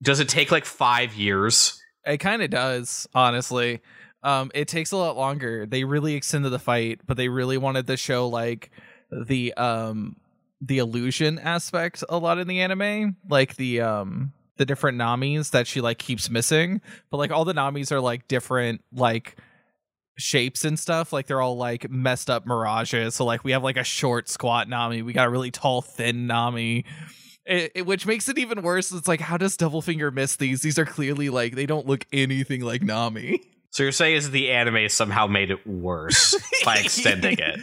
[0.02, 1.78] does it take like five years?
[2.04, 3.80] It kind of does, honestly.
[4.24, 5.66] Um, it takes a lot longer.
[5.66, 8.70] They really extended the fight, but they really wanted to show like
[9.10, 10.16] the um
[10.60, 14.32] the illusion aspect a lot in the anime, like the um
[14.62, 16.80] the different Namis that she like keeps missing.
[17.10, 19.36] But like all the Namis are like different like
[20.16, 21.12] shapes and stuff.
[21.12, 23.16] Like they're all like messed up mirages.
[23.16, 26.28] So like we have like a short squat Nami, we got a really tall thin
[26.28, 26.84] Nami.
[27.44, 28.92] It, it- which makes it even worse.
[28.92, 30.62] It's like, how does Doublefinger miss these?
[30.62, 33.40] These are clearly like they don't look anything like Nami.
[33.70, 37.58] So you're saying is the anime somehow made it worse by extending it?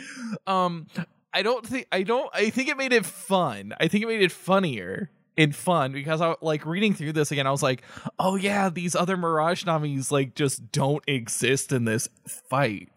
[0.47, 0.87] Um,
[1.31, 2.29] I don't think I don't.
[2.33, 3.73] I think it made it fun.
[3.79, 7.47] I think it made it funnier and fun because I like reading through this again.
[7.47, 7.81] I was like,
[8.19, 12.09] oh yeah, these other Mirage Namis like just don't exist in this
[12.49, 12.89] fight.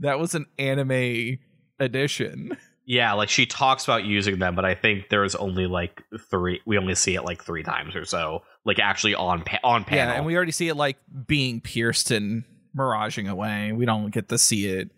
[0.00, 1.38] That was an anime
[1.78, 2.56] edition.
[2.84, 6.60] Yeah, like she talks about using them, but I think there's only like three.
[6.66, 10.12] We only see it like three times or so, like actually on pa- on panel.
[10.12, 12.42] Yeah, and we already see it like being pierced and
[12.74, 13.72] miraging away.
[13.72, 14.90] We don't get to see it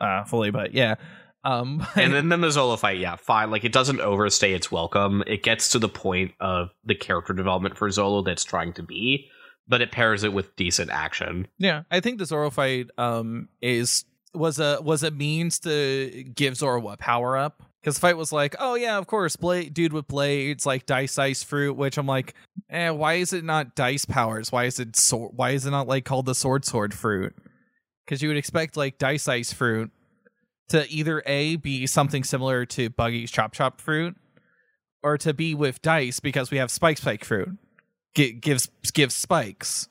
[0.00, 0.96] uh fully, but yeah.
[1.44, 3.50] Um and then, then the fight, yeah, fine.
[3.50, 5.22] Like it doesn't overstay its welcome.
[5.26, 9.28] It gets to the point of the character development for Zoro that's trying to be,
[9.66, 11.48] but it pairs it with decent action.
[11.58, 16.56] Yeah, I think the Zoro fight um is was a was a means to give
[16.56, 17.62] Zoro what power up.
[17.80, 21.18] Because the fight was like, oh yeah, of course, blade dude with blades, like dice
[21.18, 22.34] ice fruit, which I'm like,
[22.70, 24.52] eh, why is it not dice powers?
[24.52, 25.32] Why is it sword?
[25.34, 27.34] Why is it not like called the sword sword fruit?
[28.04, 29.90] Because you would expect like dice ice fruit
[30.72, 34.16] to either a be something similar to Buggy's chop chop fruit,
[35.02, 37.50] or to be with dice because we have spike spike fruit,
[38.14, 39.88] G- gives gives spikes.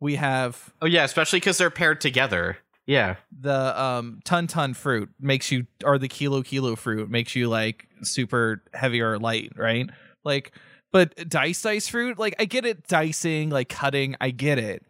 [0.00, 2.56] We have Oh yeah, especially because they're paired together.
[2.86, 7.48] Yeah, the um ton ton fruit makes you or the kilo kilo fruit makes you
[7.48, 9.88] like super heavy or light right?
[10.24, 10.52] Like
[10.90, 14.82] but dice dice fruit like i get it dicing like cutting i get it.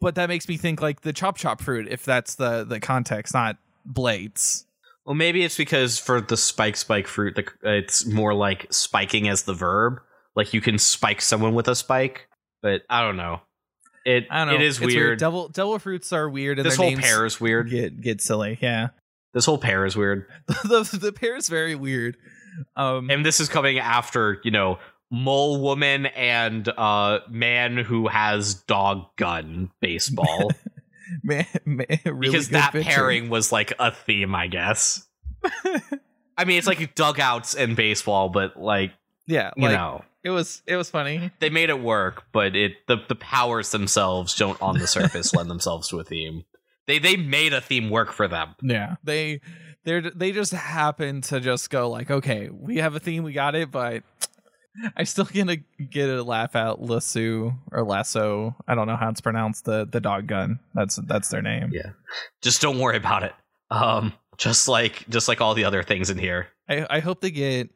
[0.00, 3.34] But that makes me think like the chop chop fruit if that's the the context
[3.34, 4.65] not blades
[5.06, 9.44] Well, maybe it's because for the spike spike fruit, the, it's more like spiking as
[9.44, 10.00] the verb.
[10.34, 12.28] Like you can spike someone with a spike,
[12.62, 13.40] but I don't know.
[14.04, 15.18] It i don't know it is It's weird.
[15.18, 17.68] devil devil fruits are weird and This their whole pair is weird.
[17.70, 18.90] get get silly yeah
[19.34, 22.16] This whole pair is weird, the the pair is very weird
[22.76, 24.78] um and this is coming after you know
[25.10, 30.52] mole woman and uh man who has dog gun baseball
[31.22, 35.06] man, man really because that pairing was like a theme, I guess.
[36.38, 38.92] I mean, it's like dugouts and baseball, but like
[39.26, 40.04] yeah you like know.
[40.22, 44.34] it was it was funny they made it work, but it the the powers themselves
[44.34, 46.44] don't on the surface lend themselves to a theme.
[46.86, 48.54] They they made a theme work for them.
[48.62, 49.40] Yeah, they
[49.84, 53.54] they they just happen to just go like, okay, we have a theme, we got
[53.54, 54.02] it, but
[54.96, 55.56] I still gonna
[55.90, 58.54] get a laugh out Lasso or Lasso.
[58.66, 59.64] I don't know how it's pronounced.
[59.64, 60.58] The the dog gun.
[60.74, 61.70] That's that's their name.
[61.72, 61.90] Yeah.
[62.42, 63.32] Just don't worry about it.
[63.70, 66.48] Um just like just like all the other things in here.
[66.68, 67.70] I I hope they get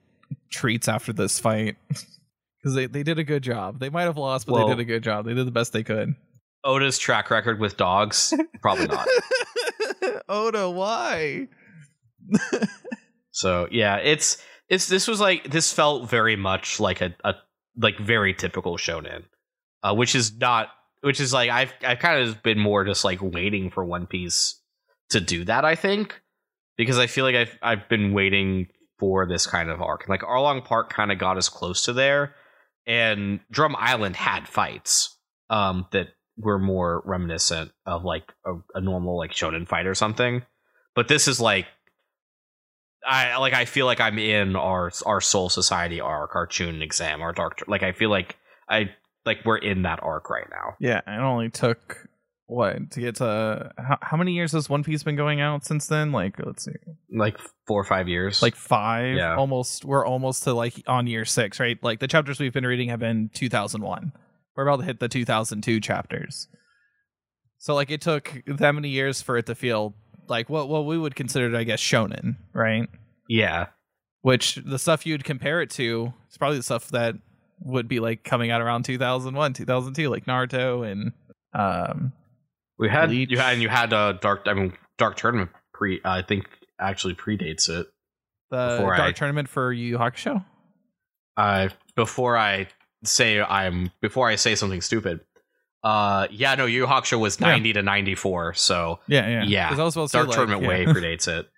[0.50, 3.80] treats after this fight because they they did a good job.
[3.80, 5.24] They might have lost, but Well- they did a good job.
[5.24, 6.14] They did the best they could.
[6.62, 9.08] Oda's track record with dogs, probably not.
[10.28, 11.48] Oda, why?
[13.32, 17.34] So yeah, it's it's this was like this felt very much like a, a
[17.76, 19.24] like very typical shonen,
[19.82, 20.68] uh, which is not
[21.02, 24.60] which is like I've I've kind of been more just like waiting for One Piece
[25.10, 25.64] to do that.
[25.64, 26.22] I think
[26.76, 28.68] because I feel like I've I've been waiting
[28.98, 30.08] for this kind of arc.
[30.08, 32.36] Like Arlong Park kind of got us close to there,
[32.86, 35.18] and Drum Island had fights
[35.50, 40.42] um, that were more reminiscent of like a, a normal like shonen fight or something.
[40.94, 41.66] But this is like
[43.06, 47.22] I like I feel like I'm in our our Soul Society arc, our Chun exam,
[47.22, 47.62] our Dark.
[47.66, 48.36] Like I feel like
[48.68, 48.90] I
[49.24, 50.74] like we're in that arc right now.
[50.80, 52.06] Yeah, it only took
[52.46, 55.86] what to get to how, how many years has One Piece been going out since
[55.86, 56.10] then?
[56.12, 56.72] Like let's see,
[57.10, 58.42] Like four or five years.
[58.42, 59.16] like five.
[59.16, 59.36] Yeah.
[59.36, 59.84] almost.
[59.84, 61.78] We're almost to like on year six, right?
[61.82, 64.12] Like the chapters we've been reading have been 2001.
[64.56, 66.48] We're about to hit the 2002 chapters.
[67.58, 69.94] So like it took that many years for it to feel
[70.30, 72.88] like what what we would consider, I guess, shonen, right?
[73.28, 73.66] Yeah.
[74.22, 77.16] Which the stuff you'd compare it to is probably the stuff that
[77.60, 81.12] would be like coming out around 2001, 2002, like Naruto and
[81.52, 82.12] um
[82.78, 83.30] We had Bleach.
[83.30, 84.42] you had and you had uh, dark.
[84.46, 86.00] I mean, dark tournament pre.
[86.04, 86.46] I think
[86.80, 87.86] actually predates it.
[88.50, 90.44] the Dark I- Tournament for Yu Yu Hakusho.
[91.36, 92.68] Uh, before I
[93.04, 95.20] say I'm before I say something stupid.
[95.82, 97.48] Uh, yeah, no, Yu Hakusho was Yeah.
[97.48, 98.52] ninety to ninety four.
[98.54, 99.68] So Yeah, yeah, Yeah.
[99.70, 100.68] 'Cause I was supposed dark like, tournament yeah.
[100.68, 101.48] way predates it.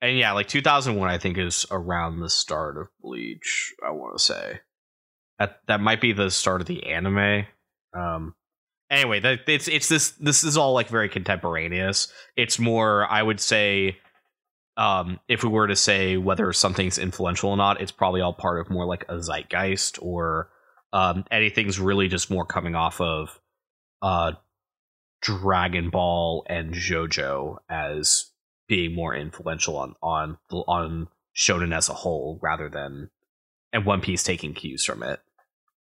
[0.00, 3.72] And yeah, like 2001, I think is around the start of Bleach.
[3.86, 4.60] I want to say
[5.38, 7.46] that that might be the start of the anime.
[7.96, 8.34] Um,
[8.90, 12.12] anyway, that it's it's this this is all like very contemporaneous.
[12.36, 13.98] It's more, I would say,
[14.76, 18.58] um, if we were to say whether something's influential or not, it's probably all part
[18.60, 20.50] of more like a zeitgeist or
[20.92, 23.38] um, anything's really just more coming off of
[24.02, 24.32] uh,
[25.22, 28.32] Dragon Ball and JoJo as
[28.68, 33.10] being more influential on on on shonen as a whole rather than
[33.72, 35.20] and One Piece taking cues from it.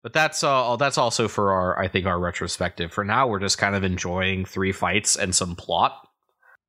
[0.03, 2.93] But that's uh that's also for our I think our retrospective.
[2.93, 6.09] For now, we're just kind of enjoying three fights and some plot.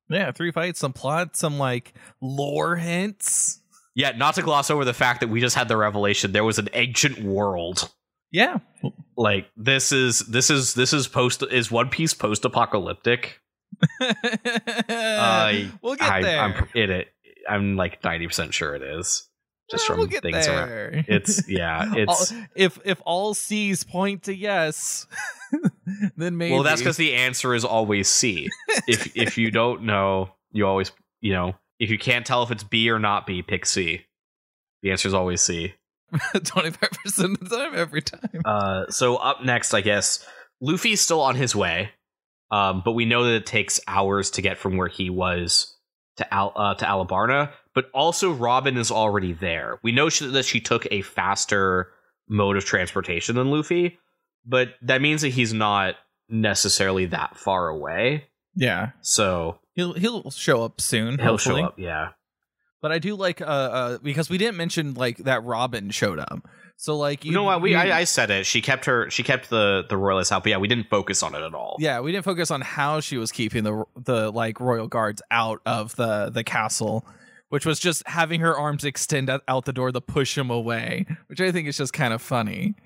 [0.08, 3.60] Yeah, three fights, some plot, some like lore hints.
[3.94, 6.58] Yeah, not to gloss over the fact that we just had the revelation there was
[6.58, 7.90] an ancient world.
[8.32, 8.58] Yeah.
[9.20, 13.38] Like this is this is this is post is One Piece post apocalyptic.
[14.00, 16.40] Uh, we'll get I, there.
[16.40, 17.08] I'm in it.
[17.46, 19.28] I'm like ninety percent sure it is.
[19.70, 21.04] Just from we'll things around.
[21.06, 21.92] It's yeah.
[21.94, 25.06] It's All- if if all C's point to yes,
[26.16, 26.54] then maybe.
[26.54, 28.48] well, that's because the answer is always C.
[28.88, 32.64] if if you don't know, you always you know if you can't tell if it's
[32.64, 34.06] B or not B, pick C.
[34.82, 35.74] The answer is always C.
[36.44, 38.42] twenty five percent of the time every time.
[38.44, 40.26] Uh, so up next, I guess
[40.60, 41.90] Luffy's still on his way,
[42.50, 45.76] um, but we know that it takes hours to get from where he was
[46.16, 47.52] to Al- uh, to Alubarna.
[47.74, 49.78] But also, Robin is already there.
[49.82, 51.92] We know she- that she took a faster
[52.28, 53.98] mode of transportation than Luffy,
[54.44, 55.94] but that means that he's not
[56.28, 58.26] necessarily that far away.
[58.56, 61.18] Yeah, So he'll he'll show up soon.
[61.18, 61.62] he'll hopefully.
[61.62, 61.78] show up.
[61.78, 62.08] Yeah.
[62.80, 66.48] But I do like uh, uh because we didn't mention like that Robin showed up.
[66.76, 67.60] So like You know what?
[67.60, 68.46] We I, I said it.
[68.46, 69.10] She kept her.
[69.10, 71.76] She kept the the royalists out, but yeah, we didn't focus on it at all.
[71.78, 75.60] yeah, we didn't focus on how she was keeping the the like royal guards out
[75.66, 77.06] of the the castle,
[77.50, 81.04] which was just having her arms extend out, out the door to push him away,
[81.26, 82.76] which I think is just kind of funny.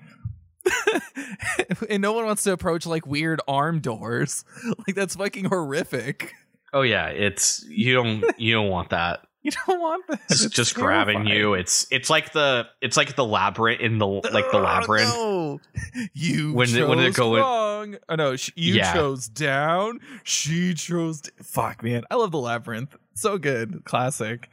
[1.89, 4.43] and no one wants to approach like weird arm doors.
[4.87, 6.33] Like that's fucking horrific.
[6.73, 9.21] Oh yeah, it's you don't you don't want that.
[9.45, 10.19] You don't want this.
[10.29, 11.53] It's It's just grabbing you.
[11.53, 15.09] It's it's like the it's like the labyrinth in the like the Oh, labyrinth.
[15.13, 15.59] no.
[16.13, 17.95] You When chose they- when they go in- wrong.
[18.09, 18.91] Oh no, sh- you Yeah.
[18.93, 19.99] chose down.
[20.23, 21.21] She chose.
[21.21, 22.95] D- Fuck, man, I love the labyrinth.
[23.13, 24.49] So good, classic.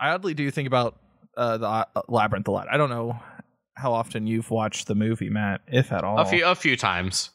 [0.00, 0.98] I oddly do think about
[1.36, 2.66] uh, the uh, labyrinth a lot.
[2.70, 3.16] I don't know
[3.76, 6.18] how often you've watched the movie, Matt, if at all.
[6.18, 7.30] A few a few times.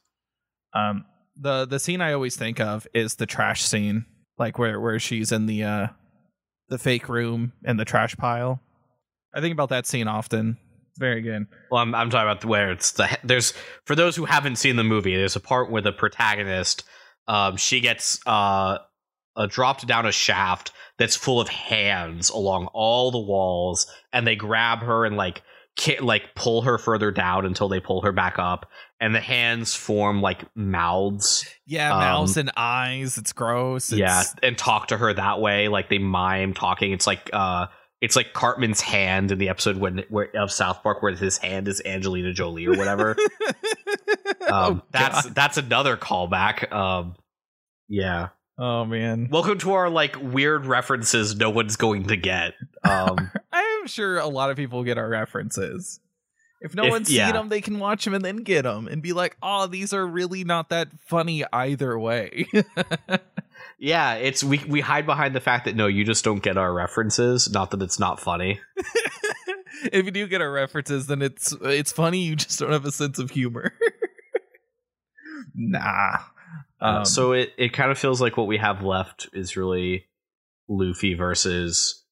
[0.74, 1.06] Um,
[1.38, 4.06] the the scene I always think of is the trash scene,
[4.38, 5.88] like where where she's in the uh
[6.70, 8.62] the fake room and the trash pile.
[9.34, 10.58] I think about that scene often.
[10.98, 11.48] Very good.
[11.72, 13.54] Well, I'm I'm talking about where it's the there's
[13.86, 15.16] for those who haven't seen the movie.
[15.16, 16.84] There's a part where the protagonist,
[17.28, 18.80] um, she gets uh,
[19.36, 24.36] uh dropped down a shaft that's full of hands along all the walls, and they
[24.36, 25.42] grab her and like
[25.78, 28.70] ki- like pull her further down until they pull her back up,
[29.00, 31.46] and the hands form like mouths.
[31.66, 33.18] Yeah, Um, mouths and eyes.
[33.18, 33.92] It's gross.
[33.92, 36.92] It's, yeah, and talk to her that way, like they mime talking.
[36.92, 37.68] It's like uh,
[38.02, 41.68] it's like Cartman's hand in the episode when where, of South Park where his hand
[41.68, 43.16] is Angelina Jolie or whatever.
[44.48, 45.36] um, oh, that's God.
[45.36, 46.72] that's another callback.
[46.72, 47.16] Um,
[47.88, 48.30] yeah.
[48.58, 49.30] oh man.
[49.32, 52.54] Welcome to our like weird references no one's going to get.
[52.82, 56.00] Um, I'm sure a lot of people get our references.
[56.62, 57.28] If no If- one's yeah.
[57.28, 59.94] seen them, they can watch them and then get them and be like, "Oh, these
[59.94, 62.48] are really not that funny either way."
[63.80, 66.74] yeah, it's we we hide behind the fact that no, you just don't get our
[66.74, 67.50] references.
[67.50, 68.60] Not that it's not funny.
[69.94, 72.24] if you do get our references, then it's it's funny.
[72.24, 73.72] You just don't have a sense of humor.
[75.56, 76.18] nah.
[76.82, 80.08] Uh, Um, so it, it kind of feels like what we have left is really
[80.70, 82.04] Luffy versus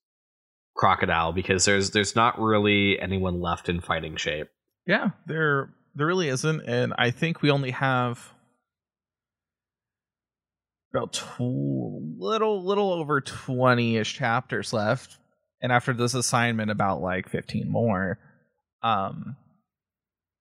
[0.78, 4.47] Crocodile because there's there's not really anyone left in fighting shape.
[4.86, 8.32] yeah, there there really isn't, and I think we only have
[10.93, 11.39] about tw-
[12.19, 15.17] little little over twenty ish chapters left,
[15.61, 18.19] and after this assignment, about like fifteen more.
[18.84, 19.36] Um,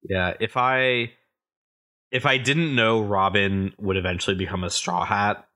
[0.08, 1.12] Yeah, if I
[2.12, 5.46] if I didn't know Robin would eventually become a Straw Hat,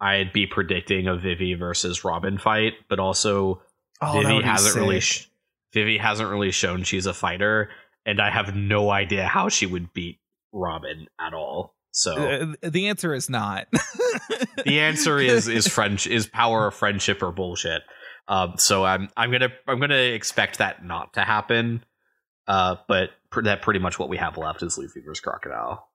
[0.00, 2.72] I'd be predicting a Vivi versus Robin fight.
[2.88, 3.62] But also,
[4.02, 5.28] Oh, Vivi hasn't really sh-
[5.72, 7.70] Vivi hasn't really shown she's a fighter,
[8.04, 10.18] and I have no idea how she would beat
[10.52, 11.74] Robin at all.
[11.92, 12.14] So
[12.62, 13.68] Uh, the answer is not.
[14.64, 17.82] the answer is is French is power of friendship or bullshit.
[18.28, 21.84] Um, so I'm I'm gonna I'm gonna expect that not to happen.
[22.48, 25.88] Uh, but pr- that pretty much what we have left is Luffy versus Crocodile.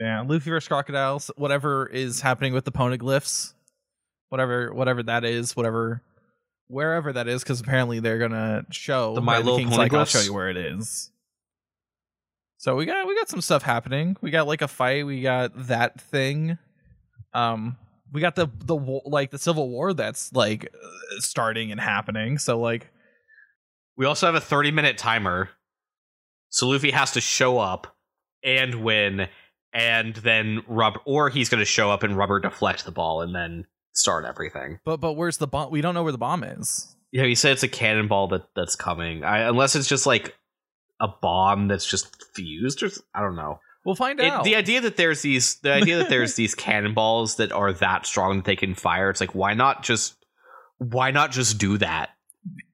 [0.00, 1.30] Yeah, Luffy versus crocodiles.
[1.36, 3.54] Whatever is happening with the poneglyphs,
[4.28, 6.02] whatever whatever that is, whatever
[6.68, 9.38] wherever that is, because apparently they're gonna show The My?
[9.38, 11.10] Little King's like, I'll show you where it is.
[12.58, 14.16] So we got we got some stuff happening.
[14.20, 15.06] We got like a fight.
[15.06, 16.58] We got that thing.
[17.34, 17.76] Um,
[18.12, 20.88] we got the the like the civil war that's like uh,
[21.20, 22.38] starting and happening.
[22.38, 22.90] So like
[23.96, 25.50] We also have a 30 minute timer,
[26.48, 27.94] so Luffy has to show up
[28.42, 29.28] and win,
[29.72, 33.66] and then rub, or he's gonna show up and rubber deflect the ball and then
[33.96, 34.78] start everything.
[34.84, 35.70] But but where's the bomb?
[35.70, 36.94] We don't know where the bomb is.
[37.12, 39.24] Yeah, you said it's a cannonball that that's coming.
[39.24, 40.34] I, unless it's just like
[41.00, 43.60] a bomb that's just fused, or I don't know.
[43.84, 44.42] We'll find It, out.
[44.44, 48.38] the idea that there's these, the idea that there's these cannonballs that are that strong
[48.38, 49.10] that they can fire.
[49.10, 50.16] It's like why not just,
[50.78, 52.10] why not just do that?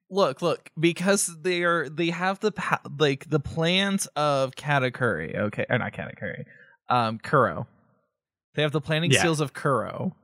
[0.09, 2.51] look, look, because they are they have the
[2.99, 5.35] like the plans of Katakuri.
[5.35, 6.45] Okay, or not Katakuri.
[6.89, 7.65] Um, Kuro.
[8.55, 9.19] They have the planning Yeah.
[9.19, 10.15] skills of Kuro.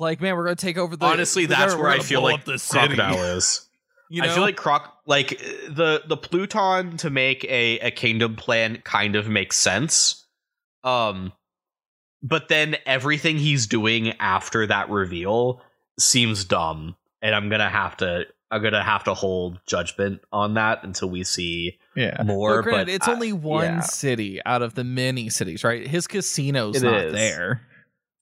[0.00, 1.04] Like, man, we're gonna take over the.
[1.04, 2.94] Honestly, the that's where I feel like up the city.
[2.96, 3.66] Crocodile is.
[4.08, 4.28] You know?
[4.28, 9.14] I feel like Croc, like the the Pluton to make a a kingdom plan kind
[9.14, 10.26] of makes sense.
[10.82, 11.32] Um,
[12.22, 15.62] but then everything he's doing after that reveal
[15.98, 20.82] seems dumb, and I'm gonna have to I'm gonna have to hold judgment on that
[20.82, 22.22] until we see yeah.
[22.24, 22.56] more.
[22.56, 23.80] But granted, but it's I- only one yeah.
[23.80, 25.86] city out of the many cities, right?
[25.86, 27.12] His casino's It not is.
[27.12, 27.62] there.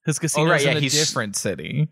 [0.09, 1.88] His oh, casino's right, yeah, in a he's- different city.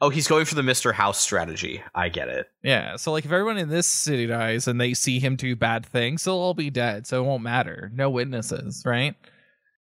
[0.00, 0.92] Oh, he's going for the Mr.
[0.92, 1.82] House strategy.
[1.94, 2.46] I get it.
[2.62, 5.86] Yeah, so like if everyone in this city dies and they see him do bad
[5.86, 7.90] things, they'll all be dead, so it won't matter.
[7.94, 9.14] No witnesses, right?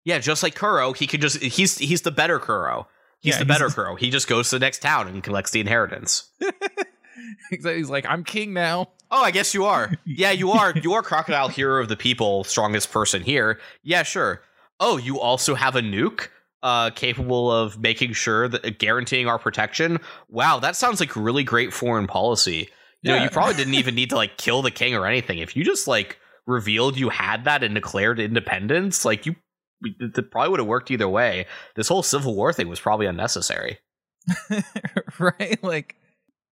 [0.04, 2.86] Yeah, just like Kuro, he can just he's he's the better Kuro.
[3.20, 3.96] He's Yeah, the better he's- Kuro.
[3.96, 6.30] He just goes to the next town and collects the inheritance.
[7.50, 8.88] He's like, I'm king now.
[9.10, 9.92] Oh, I guess you are.
[10.06, 10.72] Yeah, you are.
[10.76, 13.58] You are crocodile hero of the people, strongest person here.
[13.82, 14.42] Yeah, sure.
[14.80, 16.28] Oh, you also have a nuke
[16.62, 19.98] uh capable of making sure that guaranteeing our protection.
[20.28, 22.68] Wow, that sounds like really great foreign policy.
[23.02, 25.38] You know, you probably didn't even need to like kill the king or anything.
[25.38, 29.36] If you just like revealed you had that and declared independence, like you
[29.82, 31.46] it probably would have worked either way.
[31.76, 33.78] This whole civil war thing was probably unnecessary.
[35.18, 35.62] right?
[35.62, 35.94] Like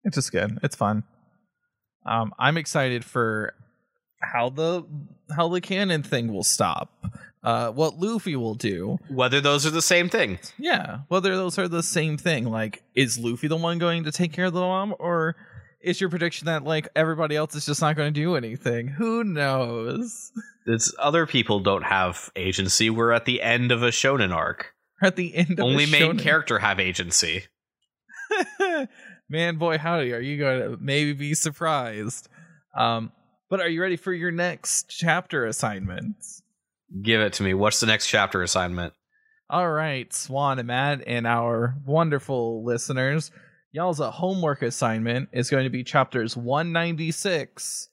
[0.04, 0.60] it's just good.
[0.64, 1.04] It's fun.
[2.06, 3.54] Um, I'm excited for
[4.22, 4.84] how the
[5.36, 6.92] how the cannon thing will stop.
[7.44, 8.98] Uh, what Luffy will do.
[9.10, 10.40] Whether those are the same thing.
[10.58, 12.46] Yeah, whether those are the same thing.
[12.46, 15.36] Like, is Luffy the one going to take care of the mom, or
[15.82, 18.88] is your prediction that like everybody else is just not going to do anything?
[18.88, 20.32] Who knows?
[20.66, 22.90] It's other people don't have agency.
[22.90, 24.74] We're at the end of a shonen arc.
[25.02, 27.44] At the end of Only main shonen- character have agency.
[29.30, 32.30] Man, boy, howdy, are you going to maybe be surprised?
[32.78, 33.12] Um,
[33.50, 36.43] but are you ready for your next chapter assignments?
[37.02, 37.54] Give it to me.
[37.54, 38.94] What's the next chapter assignment?
[39.50, 43.32] All right, Swan and Matt and our wonderful listeners,
[43.72, 47.90] y'all's a homework assignment is going to be chapters 196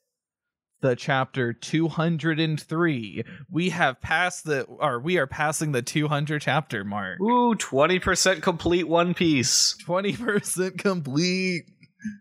[0.81, 3.25] the chapter 203.
[3.51, 7.21] We have passed the or we are passing the 200 chapter mark.
[7.21, 9.77] Ooh, 20% complete One Piece.
[9.87, 11.65] 20% complete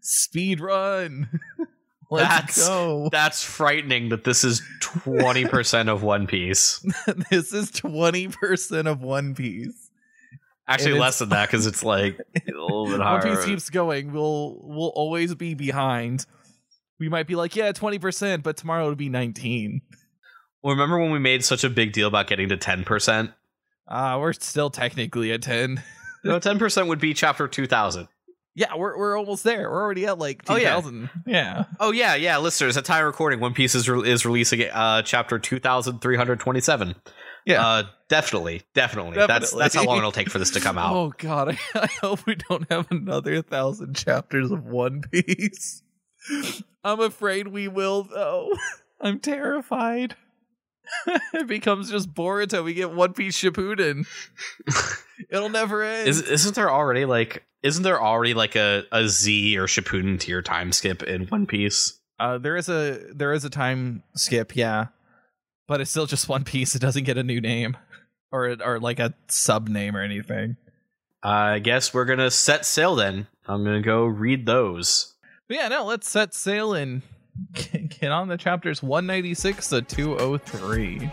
[0.01, 1.39] speed run.
[2.09, 3.09] Let's That's- go.
[3.11, 6.79] That's frightening that this is 20% of One Piece.
[7.29, 9.91] this is 20% of One Piece.
[10.67, 13.21] Actually, less than that because it's like a little bit One.
[13.21, 14.11] Piece keeps going.
[14.11, 16.25] We'll we'll always be behind.
[16.99, 19.81] We might be like, yeah, 20%, but tomorrow it'll be 19.
[20.61, 23.33] Well, remember when we made such a big deal about getting to 10%?
[23.87, 25.81] Ah, we're still technically at 10.
[26.25, 28.09] No, 10% would be chapter 2000.
[28.55, 29.69] Yeah, we're we're almost there.
[29.69, 30.75] We're already at like Oh, yeah.
[30.75, 31.09] 2000.
[31.27, 31.65] yeah.
[31.79, 35.39] Oh, yeah, yeah, listeners, at time recording, One Piece is, re- is releasing uh, chapter
[35.39, 36.95] 2327.
[37.45, 37.65] Yeah.
[37.65, 39.15] Uh, definitely, definitely.
[39.15, 39.59] That's Definitely.
[39.61, 40.93] that's how long it'll take for this to come out.
[40.95, 45.81] Oh god, I, I hope we don't have another thousand chapters of One Piece.
[46.83, 48.51] I'm afraid we will though.
[49.01, 50.15] I'm terrified.
[51.33, 52.63] it becomes just Boruto.
[52.63, 54.05] We get One Piece Shippuden.
[55.29, 56.09] It'll never end.
[56.09, 60.41] Is, isn't there already like isn't there already like a, a Z or Shippuden tier
[60.41, 61.99] time skip in One Piece?
[62.19, 64.87] uh, there is a there is a time skip, yeah,
[65.67, 66.75] but it's still just One Piece.
[66.75, 67.77] It doesn't get a new name
[68.31, 70.57] or or like a sub name or anything.
[71.23, 73.27] I guess we're gonna set sail then.
[73.47, 75.15] I'm gonna go read those.
[75.47, 77.01] But yeah, no, let's set sail and
[77.53, 81.11] get on the chapters 196 to 203.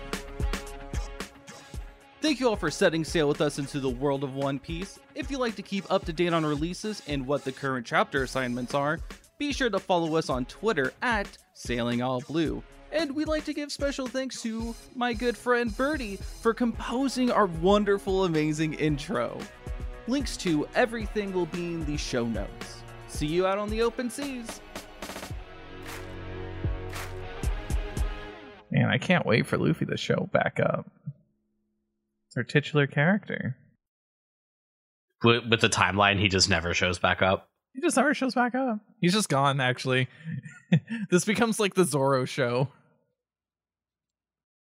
[2.26, 4.98] Thank you all for setting sail with us into the world of One Piece.
[5.14, 8.24] If you'd like to keep up to date on releases and what the current chapter
[8.24, 8.98] assignments are,
[9.38, 12.64] be sure to follow us on Twitter at Sailing All Blue.
[12.90, 17.46] And we'd like to give special thanks to my good friend Bertie for composing our
[17.46, 19.38] wonderful, amazing intro.
[20.08, 22.82] Links to everything will be in the show notes.
[23.06, 24.60] See you out on the open seas.
[28.72, 30.90] Man, I can't wait for Luffy to show back up.
[32.36, 33.56] Our titular character.
[35.24, 37.48] With, with the timeline, he just never shows back up.
[37.74, 38.80] He just never shows back up.
[39.00, 40.08] He's just gone, actually.
[41.10, 42.68] this becomes like the Zoro show.